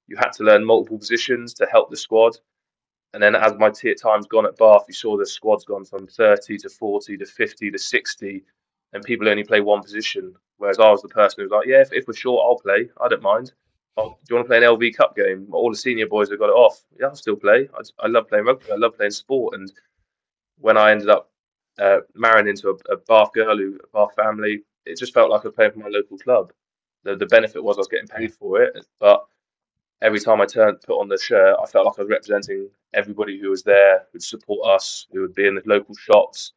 [0.09, 2.37] You had to learn multiple positions to help the squad.
[3.15, 6.59] And then as my time's gone at Bath, you saw the squad's gone from 30
[6.59, 8.45] to 40 to 50 to 60,
[8.93, 10.35] and people only play one position.
[10.59, 12.89] Whereas I was the person who was like, yeah, if, if we're short, I'll play.
[13.01, 13.53] I don't mind.
[13.97, 15.49] Oh, do you want to play an LV Cup game?
[15.53, 16.83] All the senior boys have got it off.
[16.99, 17.69] Yeah, I'll still play.
[17.75, 18.73] I, I love playing rugby.
[18.73, 19.55] I love playing sport.
[19.59, 19.73] And
[20.59, 21.31] when I ended up
[21.79, 25.43] uh, marrying into a, a Bath girl, who a Bath family, it just felt like
[25.45, 26.53] I was playing for my local club.
[27.05, 29.25] The, the benefit was I was getting paid for it, but
[30.03, 33.39] every time I turned put on the shirt, I felt like I was representing everybody
[33.39, 36.53] who was there, who'd support us, who would be in the local shops.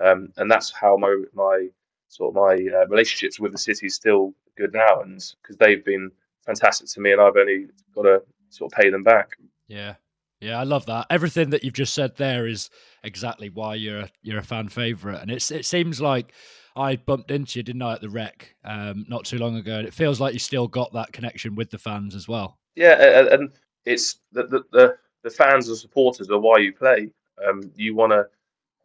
[0.00, 1.68] um, and that's how my my
[2.08, 5.84] sort of my uh, relationships with the city is still good now, and because they've
[5.84, 6.10] been
[6.44, 9.30] fantastic to me, and I've only got to sort of pay them back.
[9.68, 9.94] Yeah,
[10.40, 11.06] yeah, I love that.
[11.10, 12.70] Everything that you've just said there is
[13.02, 16.32] exactly why you're a, you're a fan favorite, and it's it seems like
[16.76, 19.86] I bumped into you, didn't I, at the rec um, not too long ago, and
[19.86, 22.58] it feels like you still got that connection with the fans as well.
[22.76, 23.50] Yeah, and
[23.84, 27.10] it's the the the, the fans and supporters are why you play.
[27.46, 28.26] Um, you want to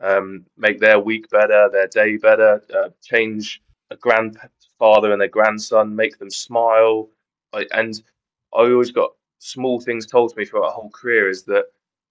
[0.01, 5.95] um, make their week better, their day better, uh, change a grandfather and their grandson,
[5.95, 7.09] make them smile.
[7.53, 8.01] I, and
[8.53, 11.65] I always got small things told to me throughout my whole career is that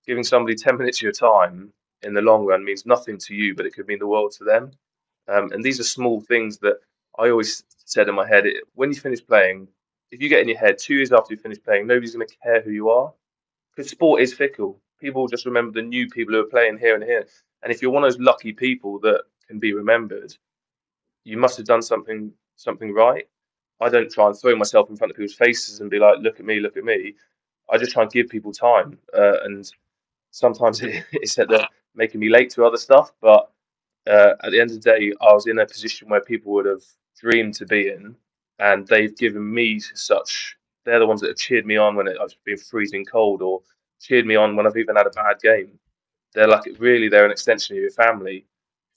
[0.06, 3.54] giving somebody 10 minutes of your time in the long run means nothing to you,
[3.54, 4.70] but it could mean the world to them.
[5.28, 6.78] Um, and these are small things that
[7.18, 9.68] I always said in my head when you finish playing,
[10.10, 12.34] if you get in your head two years after you finish playing, nobody's going to
[12.42, 13.12] care who you are
[13.74, 14.80] because sport is fickle.
[15.00, 17.26] People just remember the new people who are playing here and here.
[17.62, 20.34] And if you're one of those lucky people that can be remembered,
[21.24, 23.28] you must have done something something right.
[23.80, 26.40] I don't try and throw myself in front of people's faces and be like, "Look
[26.40, 27.14] at me, look at me."
[27.70, 29.70] I just try and give people time, uh, and
[30.30, 33.12] sometimes it, it's at the making me late to other stuff.
[33.20, 33.50] But
[34.06, 36.66] uh, at the end of the day, I was in a position where people would
[36.66, 36.82] have
[37.20, 38.16] dreamed to be in,
[38.58, 40.56] and they've given me such.
[40.84, 43.62] They're the ones that have cheered me on when I've been freezing cold, or
[44.00, 45.78] cheered me on when I've even had a bad game
[46.34, 48.46] they're like really they're an extension of your family,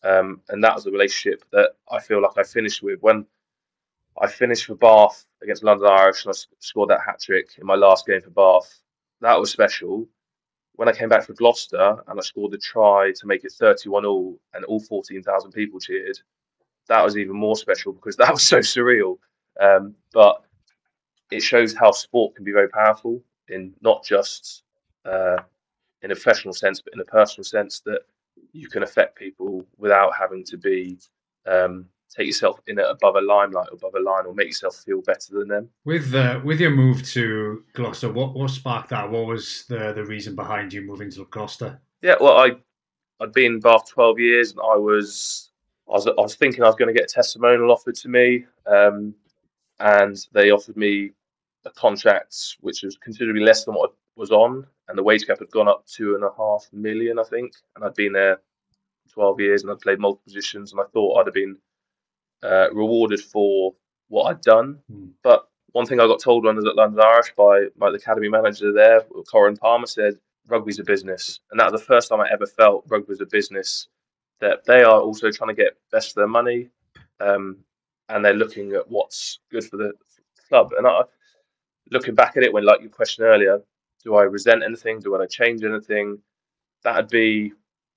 [0.03, 3.25] um, and that was a relationship that I feel like I finished with when
[4.21, 7.75] I finished for Bath against London Irish and I scored that hat trick in my
[7.75, 8.79] last game for Bath.
[9.21, 10.07] That was special.
[10.75, 14.05] When I came back for Gloucester and I scored the try to make it 31
[14.05, 16.19] all and all 14,000 people cheered,
[16.87, 19.17] that was even more special because that was so surreal.
[19.59, 20.43] Um, but
[21.31, 24.63] it shows how sport can be very powerful in not just
[25.05, 25.37] uh,
[26.05, 28.01] in a professional sense, but in a personal sense that
[28.53, 30.97] you can affect people without having to be
[31.47, 35.01] um, take yourself in a, above a limelight, above a line, or make yourself feel
[35.01, 35.69] better than them.
[35.83, 39.09] With uh, with your move to Gloucester, what what sparked that?
[39.09, 41.81] What was the the reason behind you moving to Gloucester?
[42.01, 42.51] Yeah, well, I
[43.19, 45.49] I'd been in Bath twelve years, and I was
[45.89, 48.45] I was I was thinking I was going to get a testimonial offered to me,
[48.67, 49.15] um,
[49.79, 51.11] and they offered me
[51.65, 55.39] a contract which was considerably less than what I was on, and the wage cap
[55.39, 57.53] had gone up two and a half million, I think.
[57.75, 58.39] And I'd been there
[59.13, 61.57] 12 years and I'd played multiple positions, and I thought I'd have been
[62.43, 63.73] uh, rewarded for
[64.09, 64.79] what I'd done.
[64.91, 65.11] Mm.
[65.23, 67.97] But one thing I got told when I was at London Irish by, by the
[67.97, 71.39] academy manager there, Corin Palmer, said, Rugby's a business.
[71.51, 73.87] And that was the first time I ever felt rugby was a business,
[74.41, 76.69] that they are also trying to get best for their money.
[77.19, 77.57] Um,
[78.09, 79.93] and they're looking at what's good for the
[80.47, 80.71] club.
[80.77, 81.01] And I,
[81.91, 83.61] looking back at it, when like you questioned earlier,
[84.05, 84.99] do I resent anything?
[84.99, 86.19] Do I want to change anything?
[86.83, 87.51] That'd be,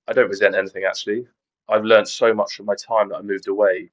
[0.08, 1.28] I don't resent anything actually.
[1.68, 3.90] I've learned so much from my time that I moved away.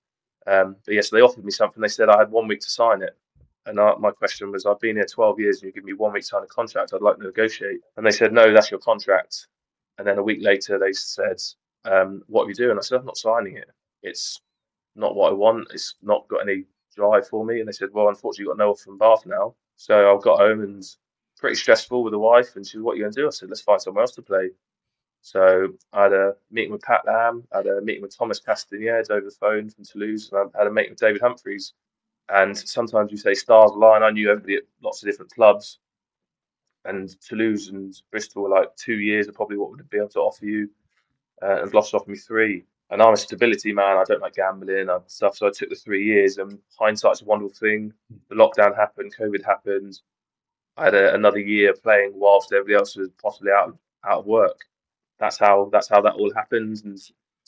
[0.47, 1.81] Um, but yes, they offered me something.
[1.81, 3.17] They said I had one week to sign it.
[3.65, 6.13] And I, my question was, I've been here 12 years and you give me one
[6.13, 6.93] week to sign a contract.
[6.93, 7.81] I'd like to negotiate.
[7.97, 9.47] And they said, no, that's your contract.
[9.97, 11.41] And then a week later, they said,
[11.83, 12.77] um, what are you doing?
[12.77, 13.69] I said, I'm not signing it.
[14.03, 14.39] It's
[14.95, 15.67] not what I want.
[15.73, 16.63] It's not got any
[16.95, 17.59] drive for me.
[17.59, 19.55] And they said, well, unfortunately, you've got no offer from Bath now.
[19.75, 20.85] So I got home and
[21.37, 23.31] pretty stressful with the wife, and she was, "What are you going to do?" I
[23.31, 24.49] said, "Let's find somewhere else to play."
[25.21, 29.09] So I had a meeting with Pat Lam, I had a meeting with Thomas Castaignède
[29.09, 31.73] over the phone from Toulouse, and I had a meeting with David Humphreys.
[32.29, 34.03] And sometimes you say stars align.
[34.03, 35.79] I knew everybody at lots of different clubs,
[36.85, 40.19] and Toulouse and Bristol were like two years of probably what would be able to
[40.19, 40.69] offer you,
[41.41, 42.65] uh, and Gloucester offered me three.
[42.91, 43.97] And I'm a stability man.
[43.97, 45.37] I don't like gambling and stuff.
[45.37, 46.37] So I took the three years.
[46.37, 47.91] And hindsight's a wonderful thing.
[48.29, 49.99] The lockdown happened, COVID happened.
[50.77, 54.65] I had a, another year playing whilst everybody else was possibly out out of work.
[55.19, 56.81] That's how that's how that all happened.
[56.83, 56.99] And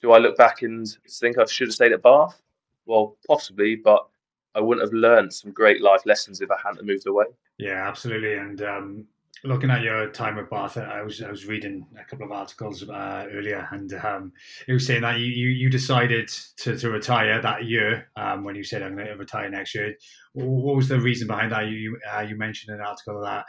[0.01, 2.41] do I look back and think I should have stayed at Bath?
[2.85, 4.07] Well, possibly, but
[4.55, 7.25] I wouldn't have learned some great life lessons if I hadn't moved away.
[7.57, 8.35] Yeah, absolutely.
[8.35, 9.05] And um,
[9.43, 12.87] looking at your time at Bath, I was I was reading a couple of articles
[12.87, 14.31] uh, earlier, and um,
[14.67, 18.55] it was saying that you, you, you decided to, to retire that year um, when
[18.55, 19.95] you said I'm going to retire next year.
[20.33, 21.67] What was the reason behind that?
[21.67, 23.45] You uh, you mentioned an article that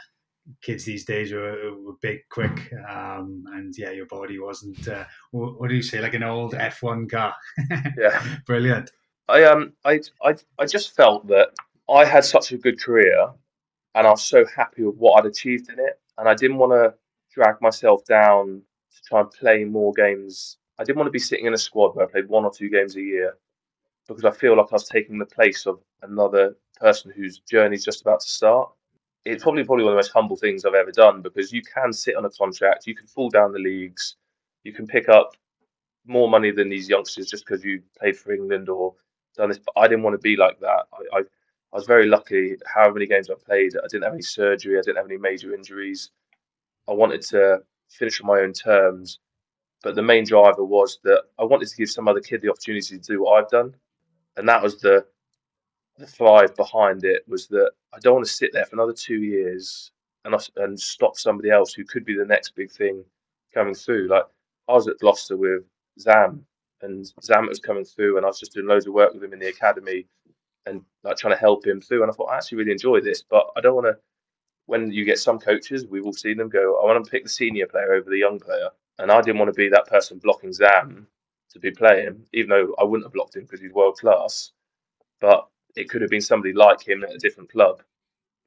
[0.61, 4.87] kids these days were, were big, quick, um, and yeah, your body wasn't.
[4.87, 5.99] Uh, what, what, do you say?
[5.99, 7.33] Like an old F one car.
[7.97, 8.91] yeah, brilliant.
[9.27, 11.49] I um I, I I just felt that
[11.89, 13.31] I had such a good career
[13.99, 15.99] and I was so happy with what I'd achieved in it.
[16.17, 16.93] And I didn't want to
[17.33, 18.61] drag myself down
[18.95, 20.57] to try and play more games.
[20.79, 22.69] I didn't want to be sitting in a squad where I played one or two
[22.69, 23.37] games a year
[24.07, 27.83] because I feel like I was taking the place of another person whose journey is
[27.83, 28.71] just about to start.
[29.25, 31.91] It's probably probably one of the most humble things I've ever done because you can
[31.91, 34.15] sit on a contract, you can fall down the leagues,
[34.63, 35.31] you can pick up
[36.07, 38.95] more money than these youngsters just because you played for England or
[39.35, 39.59] done this.
[39.59, 40.85] But I didn't want to be like that.
[40.93, 41.21] I, I,
[41.71, 42.55] I was very lucky.
[42.65, 44.77] However many games I played, I didn't have any surgery.
[44.77, 46.11] I didn't have any major injuries.
[46.87, 49.19] I wanted to finish on my own terms.
[49.83, 52.97] But the main driver was that I wanted to give some other kid the opportunity
[52.97, 53.75] to do what I've done,
[54.35, 55.05] and that was the
[55.97, 57.23] the thrive behind it.
[57.27, 59.91] Was that I don't want to sit there for another two years
[60.25, 63.05] and and stop somebody else who could be the next big thing
[63.53, 64.07] coming through.
[64.09, 64.25] Like
[64.67, 65.63] I was at Gloucester with
[65.99, 66.45] Zam,
[66.81, 69.33] and Zam was coming through, and I was just doing loads of work with him
[69.33, 70.07] in the academy,
[70.69, 72.03] and like trying to help him through.
[72.03, 73.97] And I thought I actually really enjoy this, but I don't want to.
[74.65, 76.79] When you get some coaches, we've all seen them go.
[76.79, 79.49] I want to pick the senior player over the young player, and I didn't want
[79.49, 81.05] to be that person blocking Zam mm.
[81.53, 84.51] to be playing, even though I wouldn't have blocked him because he's world class.
[85.19, 87.81] But it could have been somebody like him at a different club.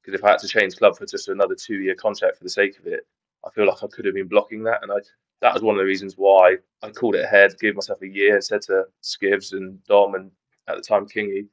[0.01, 2.51] Because if I had to change club for just another two year contract for the
[2.51, 3.07] sake of it,
[3.45, 4.83] I feel like I could have been blocking that.
[4.83, 4.99] And I
[5.41, 8.35] that was one of the reasons why I called it ahead, gave myself a year,
[8.35, 10.31] and said to Skivs and Dom and
[10.69, 11.49] at the time Kingy,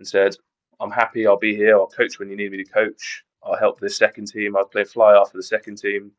[0.00, 0.36] and said,
[0.80, 1.26] "I'm happy.
[1.26, 1.76] I'll be here.
[1.76, 3.24] I'll coach when you need me to coach.
[3.44, 4.56] I'll help the second team.
[4.56, 6.12] I'll play fly after the second team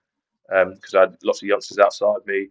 [0.47, 2.47] because um, I had lots of youngsters outside me,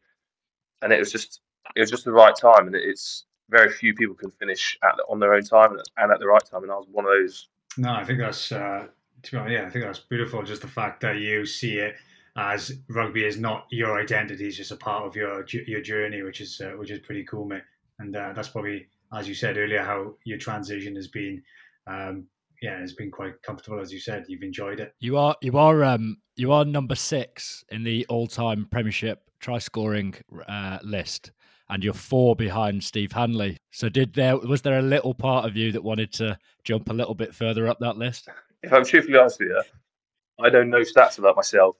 [0.82, 1.40] and it was just
[1.74, 2.66] it was just the right time.
[2.66, 6.26] And it's very few people can finish at on their own time and at the
[6.26, 7.48] right time, and I was one of those.
[7.78, 8.86] No, I think that's uh,
[9.32, 10.42] yeah, I think that's beautiful.
[10.42, 11.94] Just the fact that you see it
[12.36, 16.40] as rugby is not your identity; it's just a part of your your journey, which
[16.40, 17.62] is uh, which is pretty cool, mate.
[17.98, 21.42] And uh, that's probably, as you said earlier, how your transition has been.
[21.86, 22.26] Um,
[22.62, 24.24] yeah, it's been quite comfortable, as you said.
[24.28, 24.94] You've enjoyed it.
[25.00, 30.14] You are you are um you are number six in the all-time Premiership try-scoring
[30.46, 31.32] uh, list,
[31.70, 33.56] and you're four behind Steve Hanley.
[33.70, 36.92] So, did there was there a little part of you that wanted to jump a
[36.92, 38.28] little bit further up that list?
[38.62, 39.62] If I'm truthfully honest with you,
[40.38, 41.76] I don't know stats about myself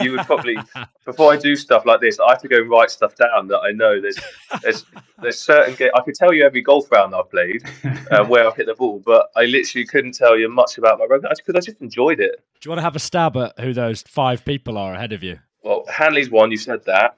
[0.00, 0.56] you would probably
[1.04, 3.60] before I do stuff like this, I have to go and write stuff down that
[3.60, 4.00] I know.
[4.00, 4.18] There's
[4.62, 4.84] there's
[5.22, 7.62] there's certain I could tell you every golf round I've played,
[8.10, 11.06] uh, where I've hit the ball, but I literally couldn't tell you much about my
[11.06, 12.42] rugby because I just enjoyed it.
[12.60, 15.22] Do you want to have a stab at who those five people are ahead of
[15.22, 15.38] you?
[15.62, 16.50] Well, Hanley's one.
[16.50, 17.16] You said that.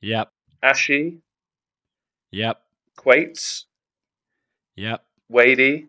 [0.00, 0.30] Yep.
[0.62, 1.18] Ashy.
[2.30, 2.60] Yep.
[2.96, 3.66] Quates.
[4.76, 5.04] Yep.
[5.28, 5.86] Wadey.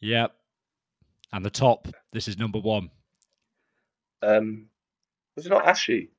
[0.00, 0.32] Yep.
[1.32, 1.88] And the top.
[2.12, 2.90] This is number one.
[4.22, 4.66] Um,
[5.36, 6.10] was it not Ashy?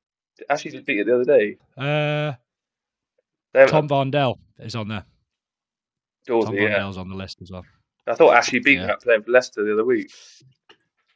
[0.50, 1.56] Ashy just beat it the other day.
[1.76, 2.34] Uh,
[3.66, 5.04] Tom Varndell is on there.
[6.26, 7.00] Dorsey, Tom Varndell's yeah.
[7.00, 7.64] on the list as well.
[8.06, 8.86] I thought Ashy beat yeah.
[8.86, 10.12] that playing for Leicester the other week.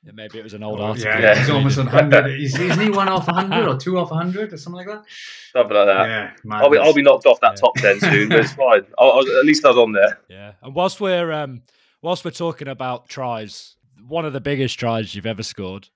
[0.03, 1.21] Yeah, maybe it was an old oh, article.
[1.21, 2.41] Yeah, he's almost on 100.
[2.41, 5.05] Is, isn't he one off 100 or two off 100 or something like that?
[5.53, 6.09] Something like that.
[6.09, 8.87] Yeah, I'll be, I'll be knocked off that top 10 soon, but it's fine.
[8.99, 10.19] I'll, I'll, at least I was on there.
[10.29, 11.63] Yeah, and whilst we're um,
[12.01, 13.77] whilst we're talking about tries,
[14.09, 15.89] one of the biggest tries you've ever scored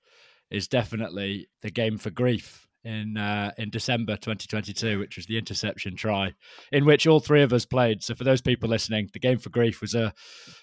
[0.51, 5.95] is definitely the game for grief in uh, in December 2022, which was the interception
[5.95, 6.33] try,
[6.71, 8.03] in which all three of us played.
[8.03, 10.13] So for those people listening, the game for grief was a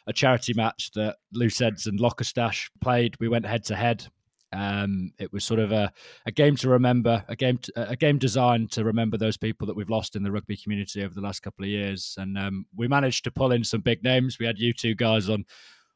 [0.07, 3.17] a charity match that Looseheads and Lockerstash played.
[3.21, 4.07] We went head to head.
[4.55, 5.91] Um, it was sort of a,
[6.27, 9.75] a game to remember, a game to, a game designed to remember those people that
[9.75, 12.15] we've lost in the rugby community over the last couple of years.
[12.19, 14.39] And um, we managed to pull in some big names.
[14.39, 15.47] We had you two guys on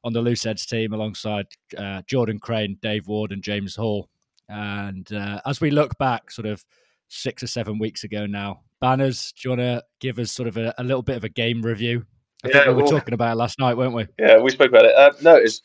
[0.05, 4.09] on the loose Looseheads team alongside uh, Jordan Crane, Dave Ward, and James Hall.
[4.49, 6.65] And uh, as we look back, sort of
[7.09, 10.57] six or seven weeks ago now, Banners, do you want to give us sort of
[10.59, 12.05] a, a, little bit of a game review?
[12.45, 14.07] I yeah, we were well, talking about it last night, weren't we?
[14.19, 14.95] Yeah, we spoke about it.
[14.95, 15.63] Uh, no, it was,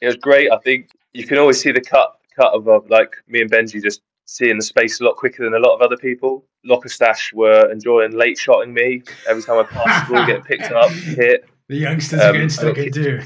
[0.00, 0.50] it was great.
[0.50, 3.82] I think you can always see the cut cut of uh, like me and Benji
[3.82, 6.44] just seeing the space a lot quicker than a lot of other people.
[6.66, 10.90] Lockerstash were enjoying late shotting me every time I passed the ball, getting picked up,
[10.90, 11.44] hit.
[11.68, 13.20] The youngsters um, are getting stuck in too.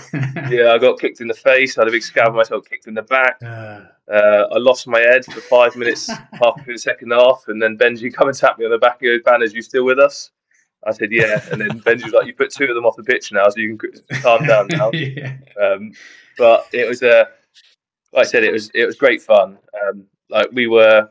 [0.48, 1.76] yeah, I got kicked in the face.
[1.76, 3.36] I had a big scab on myself, kicked in the back.
[3.42, 7.60] Uh, uh, I lost my head for five minutes half through the second half, and
[7.60, 9.52] then Benji come and tap me on the back of his banners.
[9.52, 10.30] You still with us?
[10.86, 11.42] I said, yeah.
[11.50, 13.58] And then Benji was like, you put two of them off the pitch now, so
[13.58, 13.90] you can
[14.22, 14.92] calm down now.
[14.92, 15.36] yeah.
[15.60, 15.90] um,
[16.36, 17.26] but it was a,
[18.12, 19.58] like I said, it was it was great fun.
[19.82, 21.08] Um, like we were,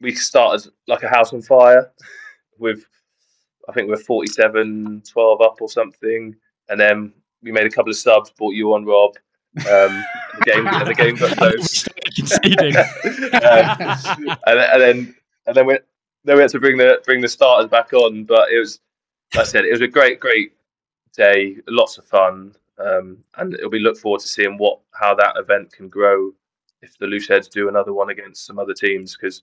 [0.00, 1.92] we started like a house on fire
[2.58, 2.84] with,
[3.68, 6.34] I think we we're 47, 12 up or something
[6.68, 9.16] and then we made a couple of subs, brought you on, Rob.
[9.58, 10.04] Um,
[10.38, 11.86] the game, the game got close.
[13.42, 15.14] um, and, and, then
[15.46, 15.78] and then we
[16.24, 18.80] then we had to bring the bring the starters back on, but it was
[19.34, 20.52] like I said, it was a great great
[21.16, 25.36] day, lots of fun, um, and it'll be look forward to seeing what how that
[25.36, 26.32] event can grow
[26.82, 29.42] if the Looseheads do another one against some other teams because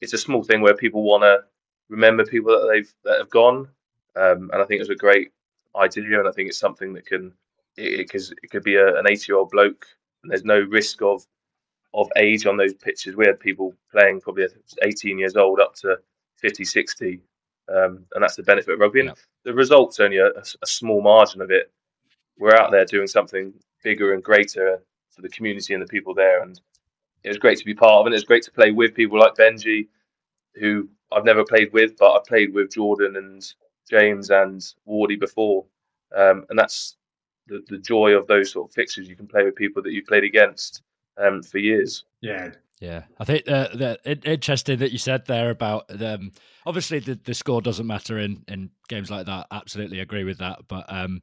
[0.00, 1.44] it's a small thing where people want to
[1.88, 3.68] remember people that they've that have gone,
[4.16, 5.30] um, and I think it was a great
[5.76, 7.32] idea, and I think it's something that can
[7.76, 9.86] it, it, it could be a, an 80 year old bloke,
[10.22, 11.26] and there's no risk of
[11.94, 13.16] of age on those pitches.
[13.16, 14.46] We had people playing probably
[14.82, 15.96] 18 years old up to
[16.38, 17.20] 50, 60,
[17.68, 19.00] um, and that's the benefit of rugby.
[19.00, 19.12] And
[19.44, 21.70] the results only a, a, small margin of it.
[22.36, 26.42] We're out there doing something bigger and greater for the community and the people there,
[26.42, 26.60] and
[27.22, 28.06] it was great to be part of.
[28.06, 29.86] And it was great to play with people like Benji,
[30.56, 33.54] who I've never played with, but I played with Jordan and
[33.90, 35.64] James and Wardy before,
[36.16, 36.96] um, and that's
[37.46, 39.08] the, the joy of those sort of fixtures.
[39.08, 40.82] You can play with people that you've played against
[41.18, 42.04] um, for years.
[42.20, 46.32] Yeah, yeah, I think uh, the, interesting that you said there about um,
[46.66, 49.46] obviously the, the score doesn't matter in, in games like that.
[49.50, 50.58] Absolutely agree with that.
[50.68, 51.22] But um,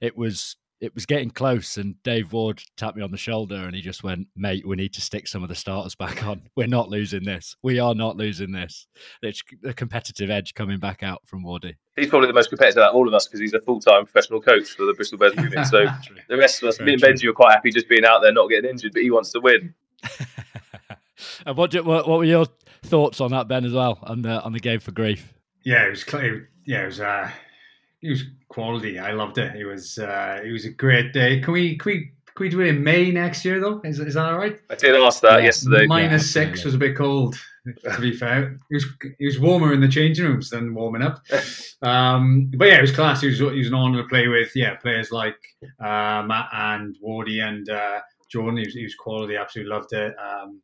[0.00, 3.74] it was it was getting close, and Dave Ward tapped me on the shoulder, and
[3.74, 6.42] he just went, "Mate, we need to stick some of the starters back on.
[6.56, 7.54] We're not losing this.
[7.62, 8.88] We are not losing this.
[9.22, 11.76] It's the competitive edge coming back out from Wardy.
[11.94, 14.04] He's probably the most competitive out of all of us because he's a full time
[14.04, 15.66] professional coach for the Bristol Bears unit.
[15.70, 15.86] So
[16.28, 18.32] the rest of us, Very me and Benji, are quite happy just being out there,
[18.32, 19.72] not getting injured, but he wants to win.
[21.46, 22.46] and what, did, what, what were your
[22.82, 25.32] thoughts on that, Ben, as well, on the on the game for grief?
[25.62, 26.02] Yeah, it was.
[26.02, 26.50] Clear.
[26.64, 27.00] Yeah, it was.
[27.00, 27.30] Uh,
[28.02, 28.98] it was quality.
[28.98, 29.54] I loved it.
[29.56, 31.40] It was uh, it was a great day.
[31.40, 33.80] Can we can we can we do it in May next year though?
[33.84, 34.60] Is is that all right?
[34.70, 35.46] I did ask that yeah.
[35.46, 35.86] yesterday.
[35.86, 36.64] Minus yeah, six yeah.
[36.66, 37.36] was a bit cold.
[37.84, 41.22] To be fair, it was it was warmer in the changing rooms than warming up.
[41.84, 43.22] Um, but yeah, it was class.
[43.22, 44.52] He was he was an honour to play with.
[44.54, 45.34] Yeah, players like
[45.80, 47.98] uh, Matt and Wardy and uh,
[48.30, 48.58] Jordan.
[48.58, 49.34] He was, he was quality.
[49.34, 50.14] Absolutely loved it.
[50.16, 50.62] Um,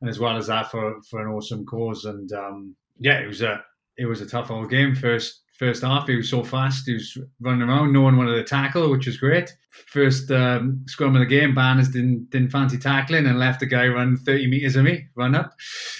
[0.00, 2.04] and as well as that for for an awesome cause.
[2.04, 3.64] And um, yeah, it was a
[3.98, 4.94] it was a tough old game.
[4.94, 6.06] First first half.
[6.06, 6.86] He was so fast.
[6.86, 7.92] He was running around.
[7.92, 9.54] No one wanted to tackle, which was great.
[9.86, 13.88] First um, scrum of the game, Banners didn't didn't fancy tackling and left the guy
[13.88, 15.52] run thirty meters of me, run up.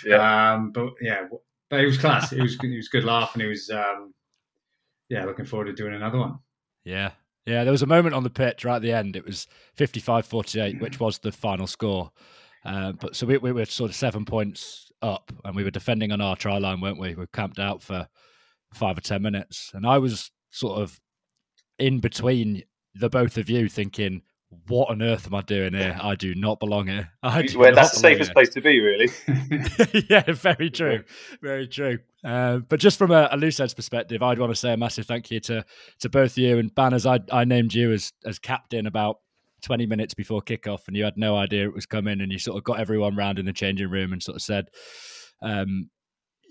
[0.05, 0.55] Yeah.
[0.55, 1.27] Um, but yeah,
[1.71, 2.33] but it was class.
[2.33, 4.14] It was it was good laugh, and it was um,
[5.09, 6.38] yeah, looking forward to doing another one.
[6.85, 7.12] Yeah.
[7.47, 9.17] Yeah, there was a moment on the pitch right at the end.
[9.17, 12.11] It was 55-48, which was the final score.
[12.64, 16.11] Uh, but so we, we were sort of seven points up, and we were defending
[16.11, 17.14] on our try line, weren't we?
[17.14, 18.09] We camped out for
[18.75, 21.01] five or ten minutes, and I was sort of
[21.79, 22.63] in between
[22.95, 24.23] the both of you, thinking,
[24.69, 25.99] "What on earth am I doing here?
[26.01, 28.35] I do not belong here." I well, that's the safest here.
[28.35, 29.09] place to be, really.
[30.11, 31.05] yeah, very true,
[31.41, 31.99] very true.
[32.25, 35.31] Uh, but just from a, a LooseHeadz perspective, I'd want to say a massive thank
[35.31, 35.65] you to
[36.01, 37.07] to both you and Banners.
[37.07, 39.19] I I named you as as captain about
[39.65, 42.59] 20 minutes before kickoff and you had no idea it was coming and you sort
[42.59, 44.69] of got everyone round in the changing room and sort of said
[45.43, 45.89] um,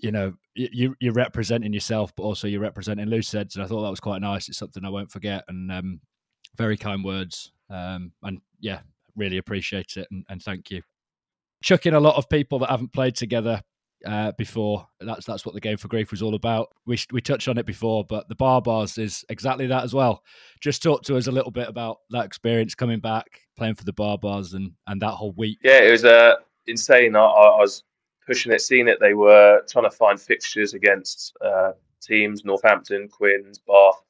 [0.04, 3.90] you know, you you're representing yourself, but also you're representing LooseHeadz, and I thought that
[3.90, 4.48] was quite nice.
[4.48, 6.00] It's something I won't forget, and um,
[6.56, 8.80] very kind words, um, and yeah,
[9.16, 10.82] really appreciate it, and, and thank you.
[11.62, 13.62] Chucking a lot of people that haven't played together
[14.06, 14.86] uh, before.
[15.00, 16.68] That's that's what the game for grief was all about.
[16.84, 20.22] We we touched on it before, but the Baa-Baas is exactly that as well.
[20.60, 23.94] Just talk to us a little bit about that experience coming back, playing for the
[23.94, 25.58] Baa-Baas, and and that whole week.
[25.64, 26.34] Yeah, it was uh,
[26.66, 27.16] insane.
[27.16, 27.84] I, I was
[28.26, 28.98] pushing it, seeing it.
[29.00, 34.02] They were trying to find fixtures against uh, teams, Northampton, Quins, Bath.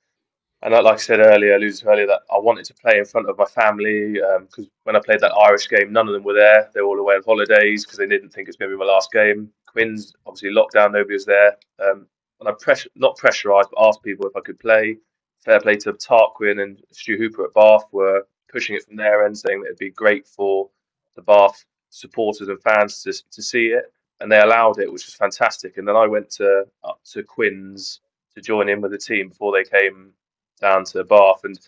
[0.62, 3.36] And like I said earlier, alluded earlier, that I wanted to play in front of
[3.36, 6.70] my family because um, when I played that Irish game, none of them were there.
[6.72, 8.80] They were all away on holidays because they didn't think it was going to be
[8.80, 9.50] my last game.
[9.66, 11.56] Quins, obviously lockdown, nobody was there.
[11.80, 12.06] Um,
[12.40, 14.96] and I press- not pressurised, but asked people if I could play.
[15.44, 19.36] Fair play to Tarquin and Stu Hooper at Bath were pushing it from their end,
[19.36, 20.70] saying that it'd be great for
[21.14, 25.14] the Bath supporters and fans to, to see it and they allowed it, which was
[25.14, 25.76] fantastic.
[25.76, 28.00] And then I went to up to Quins
[28.34, 30.12] to join in with the team before they came
[30.60, 31.58] down to Bath, and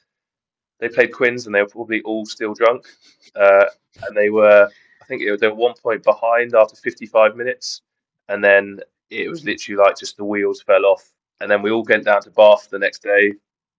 [0.81, 2.87] they played Quins, and they were probably all still drunk,
[3.35, 3.67] uh,
[4.07, 4.69] and they were.
[5.03, 7.83] I think it, they were one point behind after 55 minutes,
[8.29, 8.81] and then
[9.11, 11.13] it was literally like just the wheels fell off.
[11.41, 13.35] And then we all went down to Bath the next day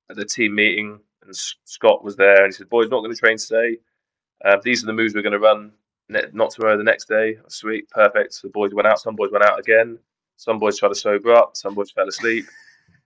[0.10, 3.20] at the team meeting, and Scott was there, and he said, "Boys, not going to
[3.20, 3.78] train today.
[4.46, 5.72] Uh, these are the moves we're going to run
[6.10, 7.38] not tomorrow, the next day.
[7.48, 8.42] Sweet, perfect.
[8.42, 9.00] The boys went out.
[9.00, 10.00] Some boys went out again.
[10.38, 11.58] Some boys tried to sober up.
[11.58, 12.46] Some boys fell asleep.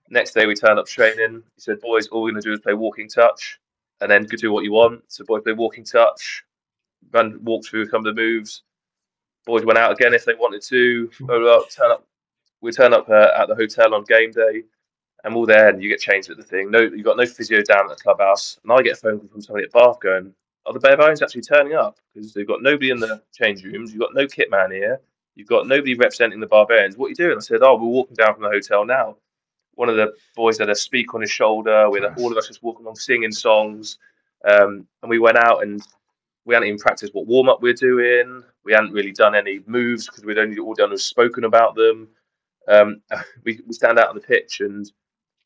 [0.09, 1.41] Next day, we turned up training.
[1.55, 3.59] He said, "Boys, all we're going to do is play walking touch,
[4.01, 6.43] and then do what you want." So, boys play walking touch,
[7.11, 8.63] run, walk through some of the moves.
[9.45, 11.09] Boys went out again if they wanted to.
[11.29, 12.05] Up, turn up.
[12.59, 14.63] We turn up uh, at the hotel on game day,
[15.23, 16.69] and we're there, and you get changed at the thing.
[16.69, 19.29] No, you got no physio down at the clubhouse, and I get a phone call
[19.29, 20.33] from somebody at Bath going,
[20.65, 21.97] are the Barbarians actually turning up?
[22.13, 23.92] Because they've got nobody in the change rooms.
[23.92, 25.02] You've got no kit man here.
[25.35, 26.98] You've got nobody representing the Barbarians.
[26.98, 27.38] What are you doing?
[27.38, 29.17] I said, oh, we're walking down from the hotel now.
[29.75, 32.62] One of the boys had a speak on his shoulder with all of us just
[32.62, 33.98] walking along singing songs.
[34.48, 35.81] Um, and we went out and
[36.46, 38.44] we hadn't even practiced what warm up we are doing.
[38.63, 42.10] We hadn't really done any moves because we'd only all done was spoken about them.
[42.67, 43.02] Um,
[43.44, 44.92] we, we stand out on the pitch and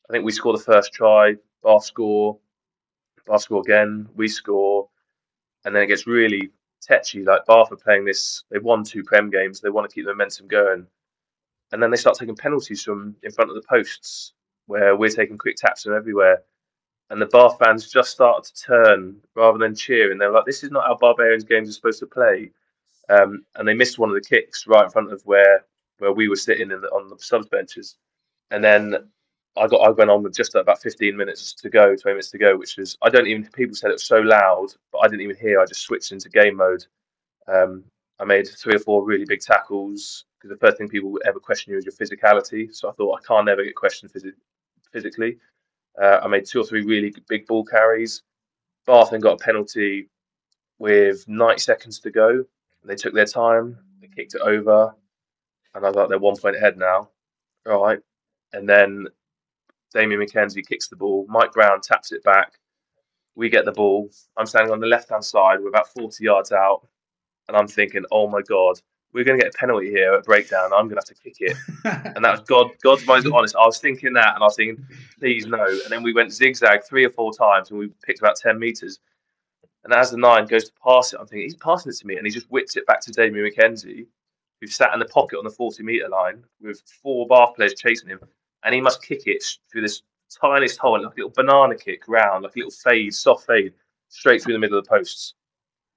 [0.08, 2.38] I think we score the first try, Bath score,
[3.26, 4.88] Bath score again, we score
[5.66, 6.50] and then it gets really
[6.80, 7.24] tetchy.
[7.24, 10.12] Like Bath are playing this, they've won two Prem games, they want to keep the
[10.12, 10.86] momentum going.
[11.72, 14.34] and then they start taking penalties from in front of the posts
[14.66, 16.42] where we're taking quick taps from everywhere.
[17.10, 20.64] And the Bath fans just start to turn rather than cheer, and they're like, "This
[20.64, 22.52] is not how Barbarians games are supposed to play."
[23.08, 25.64] Um, and they missed one of the kicks right in front of where
[25.98, 27.96] where we were sitting in the, on the subs benches.
[28.50, 29.10] And then
[29.58, 32.38] I got I went on with just about 15 minutes to go, 20 minutes to
[32.38, 35.22] go, which was I don't even people said it was so loud, but I didn't
[35.22, 35.60] even hear.
[35.60, 36.84] I just switched into game mode.
[37.48, 37.84] Um,
[38.18, 41.38] I made three or four really big tackles because the first thing people would ever
[41.40, 42.74] question you is your physicality.
[42.74, 44.32] So I thought I can't never get questioned phys-
[44.92, 45.38] physically.
[46.00, 48.22] Uh, I made two or three really big ball carries.
[48.86, 50.08] Bath then got a penalty
[50.78, 52.44] with 90 seconds to go.
[52.84, 53.76] They took their time.
[54.00, 54.94] They kicked it over,
[55.74, 57.10] and I like, they're one point ahead now.
[57.68, 57.98] All right,
[58.52, 59.08] and then
[59.96, 61.24] Damian McKenzie kicks the ball.
[61.28, 62.58] Mike Brown taps it back.
[63.34, 64.10] We get the ball.
[64.36, 65.60] I'm standing on the left hand side.
[65.60, 66.86] We're about 40 yards out,
[67.48, 68.78] and I'm thinking, oh my god,
[69.14, 70.70] we're going to get a penalty here at breakdown.
[70.74, 71.56] I'm going to have to kick it.
[72.14, 72.72] and that was God.
[72.82, 73.56] God's most honest.
[73.56, 74.84] I was thinking that, and I was thinking,
[75.18, 75.64] please no.
[75.64, 79.00] And then we went zigzag three or four times, and we picked about 10 meters.
[79.84, 82.16] And as the nine goes to pass it, I'm thinking he's passing it to me,
[82.16, 84.06] and he just whips it back to Damian McKenzie,
[84.60, 88.10] who sat in the pocket on the 40 meter line with four bar players chasing
[88.10, 88.20] him,
[88.66, 90.02] and he must kick it through this
[90.40, 93.72] tiniest hole, like a little banana kick round, like a little fade, soft fade,
[94.08, 95.34] straight through the middle of the posts.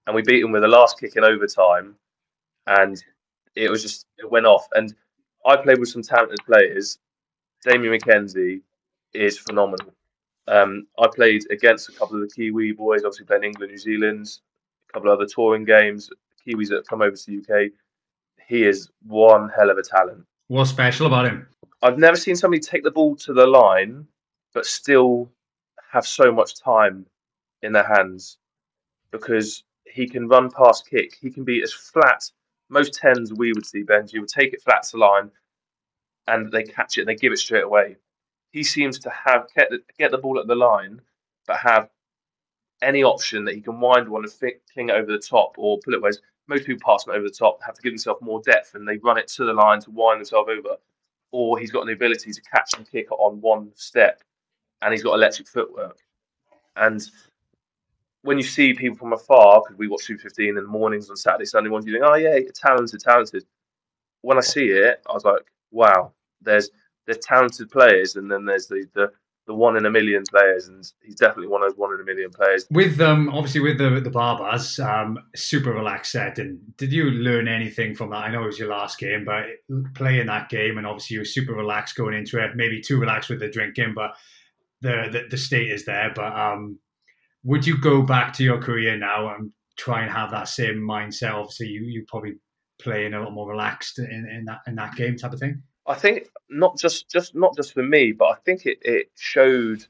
[0.06, 1.96] And we beat him with the last kick in overtime,
[2.68, 3.04] and
[3.56, 4.68] it was just it went off.
[4.74, 4.94] And
[5.46, 7.00] I played with some talented players.
[7.66, 8.62] Damian McKenzie
[9.14, 9.92] is phenomenal.
[10.48, 14.40] Um, I played against a couple of the Kiwi boys, obviously playing England, New Zealand,
[14.90, 16.10] a couple of other touring games,
[16.46, 17.72] Kiwis that have come over to the UK.
[18.48, 20.26] He is one hell of a talent.
[20.50, 21.48] What's special about him?
[21.84, 24.08] I've never seen somebody take the ball to the line,
[24.52, 25.32] but still
[25.92, 27.06] have so much time
[27.62, 28.40] in their hands
[29.12, 31.16] because he can run past kick.
[31.22, 32.32] He can be as flat.
[32.68, 35.30] Most tens we would see, Benji, would take it flat to line
[36.26, 37.98] and they catch it and they give it straight away.
[38.52, 41.00] He seems to have get the, get the ball at the line,
[41.46, 41.92] but have
[42.82, 45.94] any option that he can wind one and fling it over the top or pull
[45.94, 46.20] it ways.
[46.50, 48.98] Most people pass it over the top, have to give themselves more depth, and they
[48.98, 50.78] run it to the line to wind themselves over.
[51.32, 54.24] Or he's got the ability to catch and kick on one step,
[54.82, 56.00] and he's got electric footwork.
[56.76, 57.08] And
[58.24, 61.16] when you see people from afar, because we watch Super 15 in the mornings on
[61.16, 63.46] Saturday, Sunday mornings, you think, oh yeah, talented, talented.
[64.22, 66.72] When I see it, I was like, wow, there's
[67.06, 69.12] there's talented players, and then there's the the
[69.50, 72.04] the one in a million players, and he's definitely one of those one in a
[72.04, 72.68] million players.
[72.70, 76.60] With um, obviously with the the Baa-Baas, um, super relaxed setting.
[76.78, 78.18] Did you learn anything from that?
[78.18, 79.46] I know it was your last game, but
[79.96, 82.52] playing that game, and obviously you were super relaxed going into it.
[82.56, 84.12] Maybe too relaxed with the drinking, but
[84.82, 86.12] the the, the state is there.
[86.16, 86.78] But um,
[87.44, 91.34] would you go back to your career now and try and have that same mindset?
[91.34, 92.36] Obviously, you you probably
[92.80, 95.64] playing a lot more relaxed in, in that in that game type of thing.
[95.90, 99.86] I think not just just not just for me, but I think it, it showed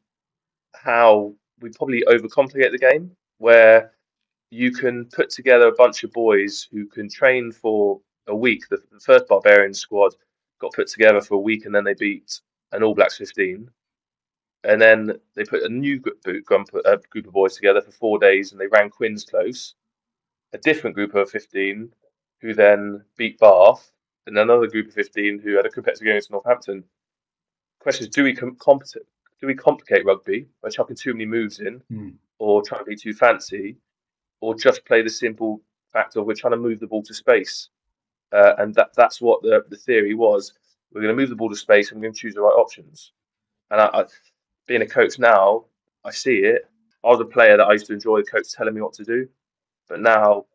[0.76, 3.92] how we probably overcomplicate the game, where
[4.52, 8.68] you can put together a bunch of boys who can train for a week.
[8.70, 10.16] The, the first Barbarian squad
[10.60, 12.42] got put together for a week, and then they beat
[12.72, 13.70] an All Blacks 15
[14.64, 18.20] and then they put a new group, group, uh, group of boys together for four
[18.20, 19.76] days, and they ran Quins close.
[20.54, 21.92] A different group of fifteen
[22.42, 23.92] who then beat Bath,
[24.28, 26.84] and another group of fifteen who had a competitive game against Northampton.
[27.80, 31.82] Question is, do we com- do we complicate rugby by chucking too many moves in,
[31.92, 32.14] mm.
[32.40, 33.78] or trying to be too fancy,
[34.42, 35.62] or just play the simple
[35.94, 37.70] fact of we're trying to move the ball to space?
[38.32, 40.54] Uh, and that that's what the, the theory was.
[40.92, 42.50] We're going to move the ball to space, and we're going to choose the right
[42.50, 43.14] options.
[43.72, 44.06] And I, I
[44.68, 45.66] being a coach now,
[46.04, 46.70] I see it.
[47.04, 49.04] I was a player that I used to enjoy the coach telling me what to
[49.04, 49.28] do,
[49.88, 50.46] but now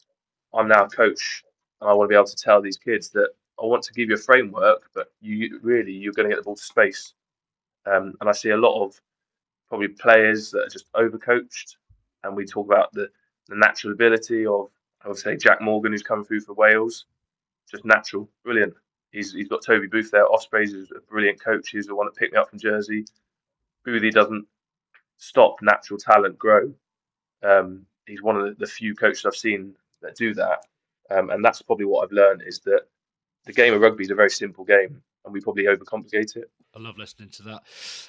[0.52, 1.42] I'm now a coach,
[1.80, 3.30] and I want to be able to tell these kids that
[3.60, 6.44] I want to give you a framework, but you really you're going to get the
[6.44, 7.14] ball to space.
[7.86, 9.00] Um, and I see a lot of
[9.68, 11.76] probably players that are just overcoached,
[12.22, 13.08] and we talk about the,
[13.48, 14.70] the natural ability of
[15.04, 17.06] I would say Jack Morgan who's coming through for Wales,
[17.70, 18.74] just natural, brilliant.
[19.12, 20.30] He's he's got Toby Booth there.
[20.32, 21.68] Ospreys is a brilliant coach.
[21.68, 23.04] He's the one that picked me up from Jersey.
[23.86, 24.46] Boothie doesn't
[25.18, 26.74] stop natural talent grow.
[27.42, 30.60] Um, he's one of the, the, few coaches I've seen that do that,
[31.10, 32.86] um, and that's probably what I've learned is that
[33.46, 36.50] the game of rugby is a very simple game, and we probably overcomplicate it.
[36.76, 37.62] I love listening to that.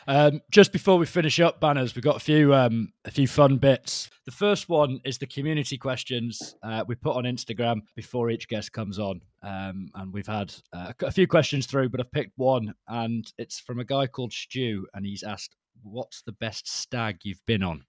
[0.07, 3.57] Um, just before we finish up, banners, we've got a few um, a few fun
[3.57, 4.09] bits.
[4.25, 8.71] The first one is the community questions uh, we put on Instagram before each guest
[8.71, 12.73] comes on, um, and we've had uh, a few questions through, but I've picked one,
[12.87, 17.45] and it's from a guy called Stu, and he's asked, what's the best stag you've
[17.45, 17.83] been on?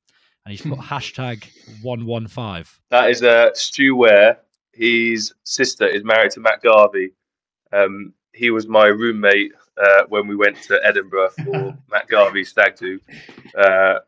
[0.45, 1.47] And he's put hashtag
[1.83, 2.79] one one five.
[2.91, 4.39] That is uh, Stu Ware.
[4.73, 7.13] His sister is married to Matt Garvey.
[7.73, 12.77] Um, he was my roommate uh, when we went to Edinburgh for Matt Garvey's stag
[12.77, 13.01] do,
[13.59, 14.01] uh,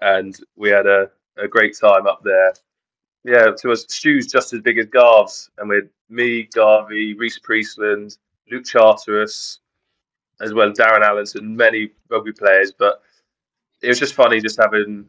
[0.00, 2.52] and we had a, a great time up there.
[3.24, 7.38] Yeah, to us, Stu's just as big as Garv's, and we had me, Garvey, Rhys
[7.38, 8.18] Priestland,
[8.50, 9.60] Luke Charteris,
[10.40, 12.72] as well as Darren Allinson, many rugby players.
[12.72, 13.00] But
[13.82, 15.06] it was just funny just having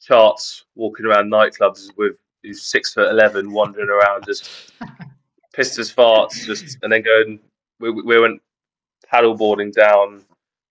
[0.00, 4.72] charts walking around nightclubs with who's six foot eleven wandering around just
[5.52, 7.40] pissed as farts, just and then going.
[7.80, 8.40] We, we went
[9.12, 10.24] paddleboarding down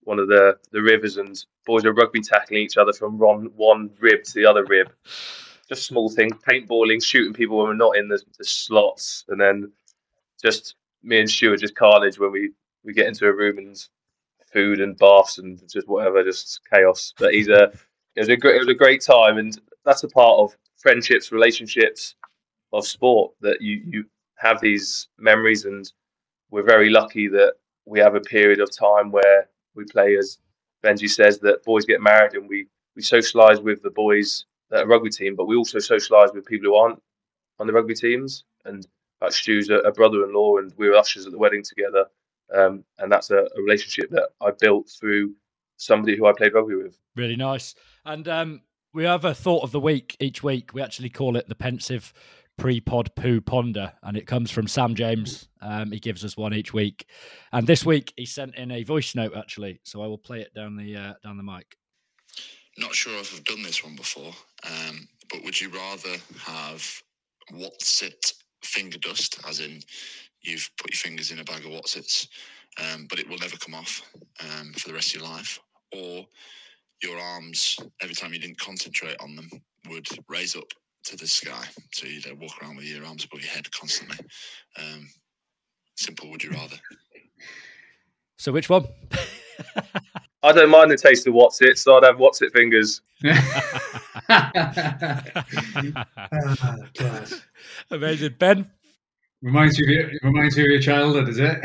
[0.03, 3.91] one of the, the rivers, and boys are rugby tackling each other from one one
[3.99, 4.91] rib to the other rib.
[5.67, 9.71] Just small things, paintballing, shooting people when we're not in the, the slots, and then
[10.41, 12.51] just me and Stuart just carnage when we,
[12.83, 13.87] we get into a room and
[14.51, 17.13] food and baths and just whatever, just chaos.
[17.17, 17.71] But he's a
[18.15, 21.31] it was a great it was a great time, and that's a part of friendships,
[21.31, 22.15] relationships,
[22.73, 24.05] of sport that you you
[24.41, 25.91] have these memories, and
[26.49, 27.53] we're very lucky that
[27.85, 30.39] we have a period of time where we play, as
[30.83, 34.85] Benji says, that boys get married and we we socialise with the boys at a
[34.85, 37.01] rugby team, but we also socialise with people who aren't
[37.59, 38.43] on the rugby teams.
[38.65, 38.85] And
[39.21, 42.05] like Stu's a, a brother-in-law, and we were ushers at the wedding together.
[42.53, 45.35] Um, and that's a, a relationship that I built through
[45.77, 46.97] somebody who I played rugby with.
[47.15, 47.75] Really nice.
[48.03, 48.61] And um,
[48.93, 50.73] we have a thought of the week each week.
[50.73, 52.13] We actually call it the pensive
[52.61, 55.49] pre-pod poo ponder, and it comes from Sam James.
[55.61, 57.07] Um, he gives us one each week,
[57.51, 59.79] and this week he sent in a voice note actually.
[59.83, 61.75] So I will play it down the uh, down the mic.
[62.77, 64.31] Not sure if I've done this one before,
[64.63, 66.87] um, but would you rather have
[67.51, 68.31] Wotsit
[68.63, 69.79] finger dust, as in
[70.43, 72.27] you've put your fingers in a bag of Wotsits,
[72.79, 74.03] um, but it will never come off
[74.39, 75.59] um, for the rest of your life,
[75.93, 76.27] or
[77.01, 79.49] your arms every time you didn't concentrate on them
[79.89, 80.71] would raise up
[81.05, 84.17] to the sky, so you'd uh, walk around with your arms above your head constantly.
[84.77, 85.07] Um,
[85.95, 86.29] simple.
[86.29, 86.77] Would you rather?
[88.37, 88.85] So which one?
[90.43, 93.01] I don't mind the taste of Wotsit, so I'd have Wotsit fingers.
[96.95, 97.41] Class.
[97.91, 98.67] Amazing, Ben.
[99.43, 101.59] Reminds you, of your, reminds you of your childhood, is it?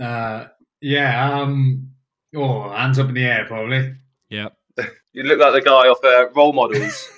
[0.00, 0.46] uh,
[0.80, 1.40] yeah.
[1.40, 1.90] Um,
[2.34, 3.94] oh, hands up in the air, probably.
[4.30, 4.48] Yeah.
[5.12, 7.08] You look like the guy off uh, Role Models.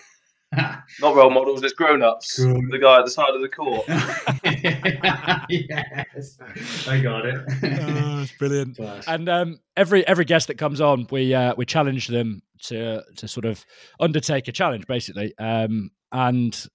[1.00, 2.38] Not role models, it's grown ups.
[2.38, 3.86] Grown- The guy at the side of the court.
[5.48, 6.38] yes,
[6.86, 7.36] I got it.
[7.62, 8.76] Oh, it's brilliant.
[8.76, 9.04] Class.
[9.06, 13.28] And um, every every guest that comes on, we uh, we challenge them to to
[13.28, 13.64] sort of
[14.00, 15.32] undertake a challenge, basically.
[15.38, 16.66] Um, and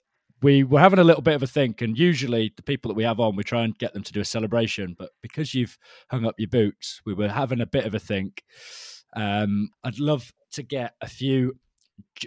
[0.41, 3.03] we were having a little bit of a think, and usually the people that we
[3.03, 4.95] have on, we try and get them to do a celebration.
[4.97, 5.77] But because you've
[6.09, 8.43] hung up your boots, we were having a bit of a think.
[9.17, 11.57] Um, I'd love to get a few.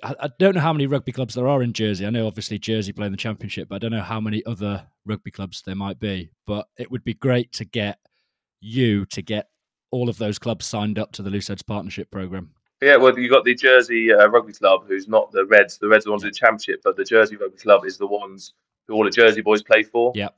[0.03, 2.07] I don't know how many rugby clubs there are in Jersey.
[2.07, 5.31] I know obviously Jersey playing the championship, but I don't know how many other rugby
[5.31, 6.31] clubs there might be.
[6.47, 7.99] But it would be great to get
[8.61, 9.49] you to get
[9.91, 12.51] all of those clubs signed up to the LooseHeadz Partnership Program.
[12.83, 15.79] Yeah, well, you got the Jersey uh, Rugby Club, who's not the Reds.
[15.79, 18.07] The Reds are the ones in the Championship, but the Jersey Rugby Club is the
[18.07, 18.55] ones
[18.89, 20.13] who all the Jersey boys play for.
[20.15, 20.29] Yeah.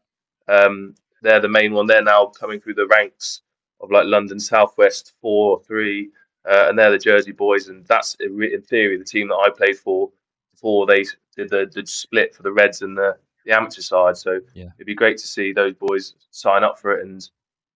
[0.49, 1.87] Um, they're the main one.
[1.87, 3.43] They're now coming through the ranks
[3.81, 6.11] of like London Southwest four, three,
[6.49, 7.69] uh, and they're the Jersey boys.
[7.69, 10.11] And that's in theory the team that I played for
[10.53, 11.05] before they
[11.37, 14.17] did the, the split for the Reds and the, the amateur side.
[14.17, 14.67] So Yeah.
[14.77, 17.29] it'd be great to see those boys sign up for it and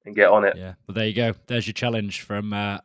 [0.04, 0.56] and get on it.
[0.56, 0.74] Yeah.
[0.86, 1.34] Well, there you go.
[1.48, 2.78] There's your challenge from uh,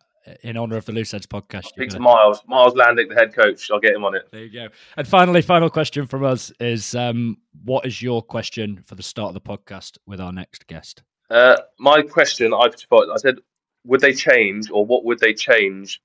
[0.44, 1.66] in honor of the LooseHeadz podcast.
[1.68, 3.70] Speak to Miles, Miles Landick, the head coach.
[3.72, 4.28] I'll get him on it.
[4.32, 4.68] There you go.
[4.98, 9.30] And finally, final question from us is: um, What is your question for the start
[9.30, 11.04] of the podcast with our next guest?
[11.30, 13.40] Uh, my question, I I said,
[13.84, 16.02] would they change, or what would they change,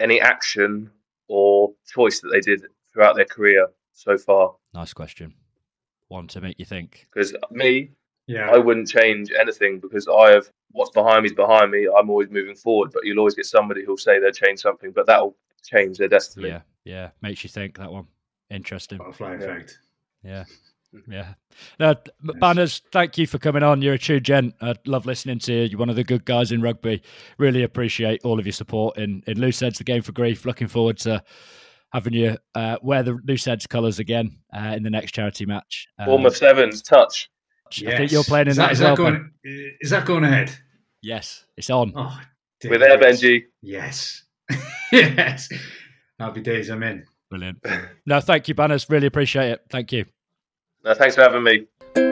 [0.00, 0.90] any action
[1.28, 4.54] or choice that they did throughout their career so far?
[4.74, 5.34] Nice question.
[6.08, 7.06] One to make you think.
[7.12, 7.90] Because me,
[8.26, 8.50] Yeah.
[8.50, 11.88] I wouldn't change anything because I have what's behind me is behind me.
[11.88, 15.06] I'm always moving forward, but you'll always get somebody who'll say they'll change something, but
[15.06, 16.48] that'll change their destiny.
[16.48, 18.06] Yeah, yeah, makes you think that one.
[18.50, 18.98] Interesting.
[18.98, 19.78] Butterfly effect.
[20.22, 20.44] Yeah.
[21.08, 21.34] Yeah.
[21.78, 22.10] No, t-
[22.40, 23.82] Banners, thank you for coming on.
[23.82, 24.54] You're a true gent.
[24.60, 25.62] I love listening to you.
[25.62, 27.02] You're one of the good guys in rugby.
[27.38, 30.44] Really appreciate all of your support in, in LooseHeadz, the game for grief.
[30.44, 31.22] Looking forward to
[31.92, 35.86] having you uh, wear the LooseHeadz colours again uh, in the next charity match.
[35.98, 37.30] Um, Bournemouth Sevens, touch.
[37.86, 38.96] I think you're playing in is that, is as well.
[38.96, 39.12] that Ben.
[39.44, 40.56] going, is that going ahead?
[41.02, 41.92] Yes, it's on.
[41.96, 42.18] Oh,
[42.64, 42.98] We're there.
[42.98, 43.44] Benji.
[43.62, 44.24] Yes.
[44.92, 45.48] yes.
[46.18, 46.70] Happy days.
[46.70, 47.04] I'm in.
[47.30, 47.58] Brilliant.
[48.06, 48.88] No, thank you, Banners.
[48.88, 49.62] Really appreciate it.
[49.68, 50.04] Thank you.
[50.86, 52.05] No, thanks for having me.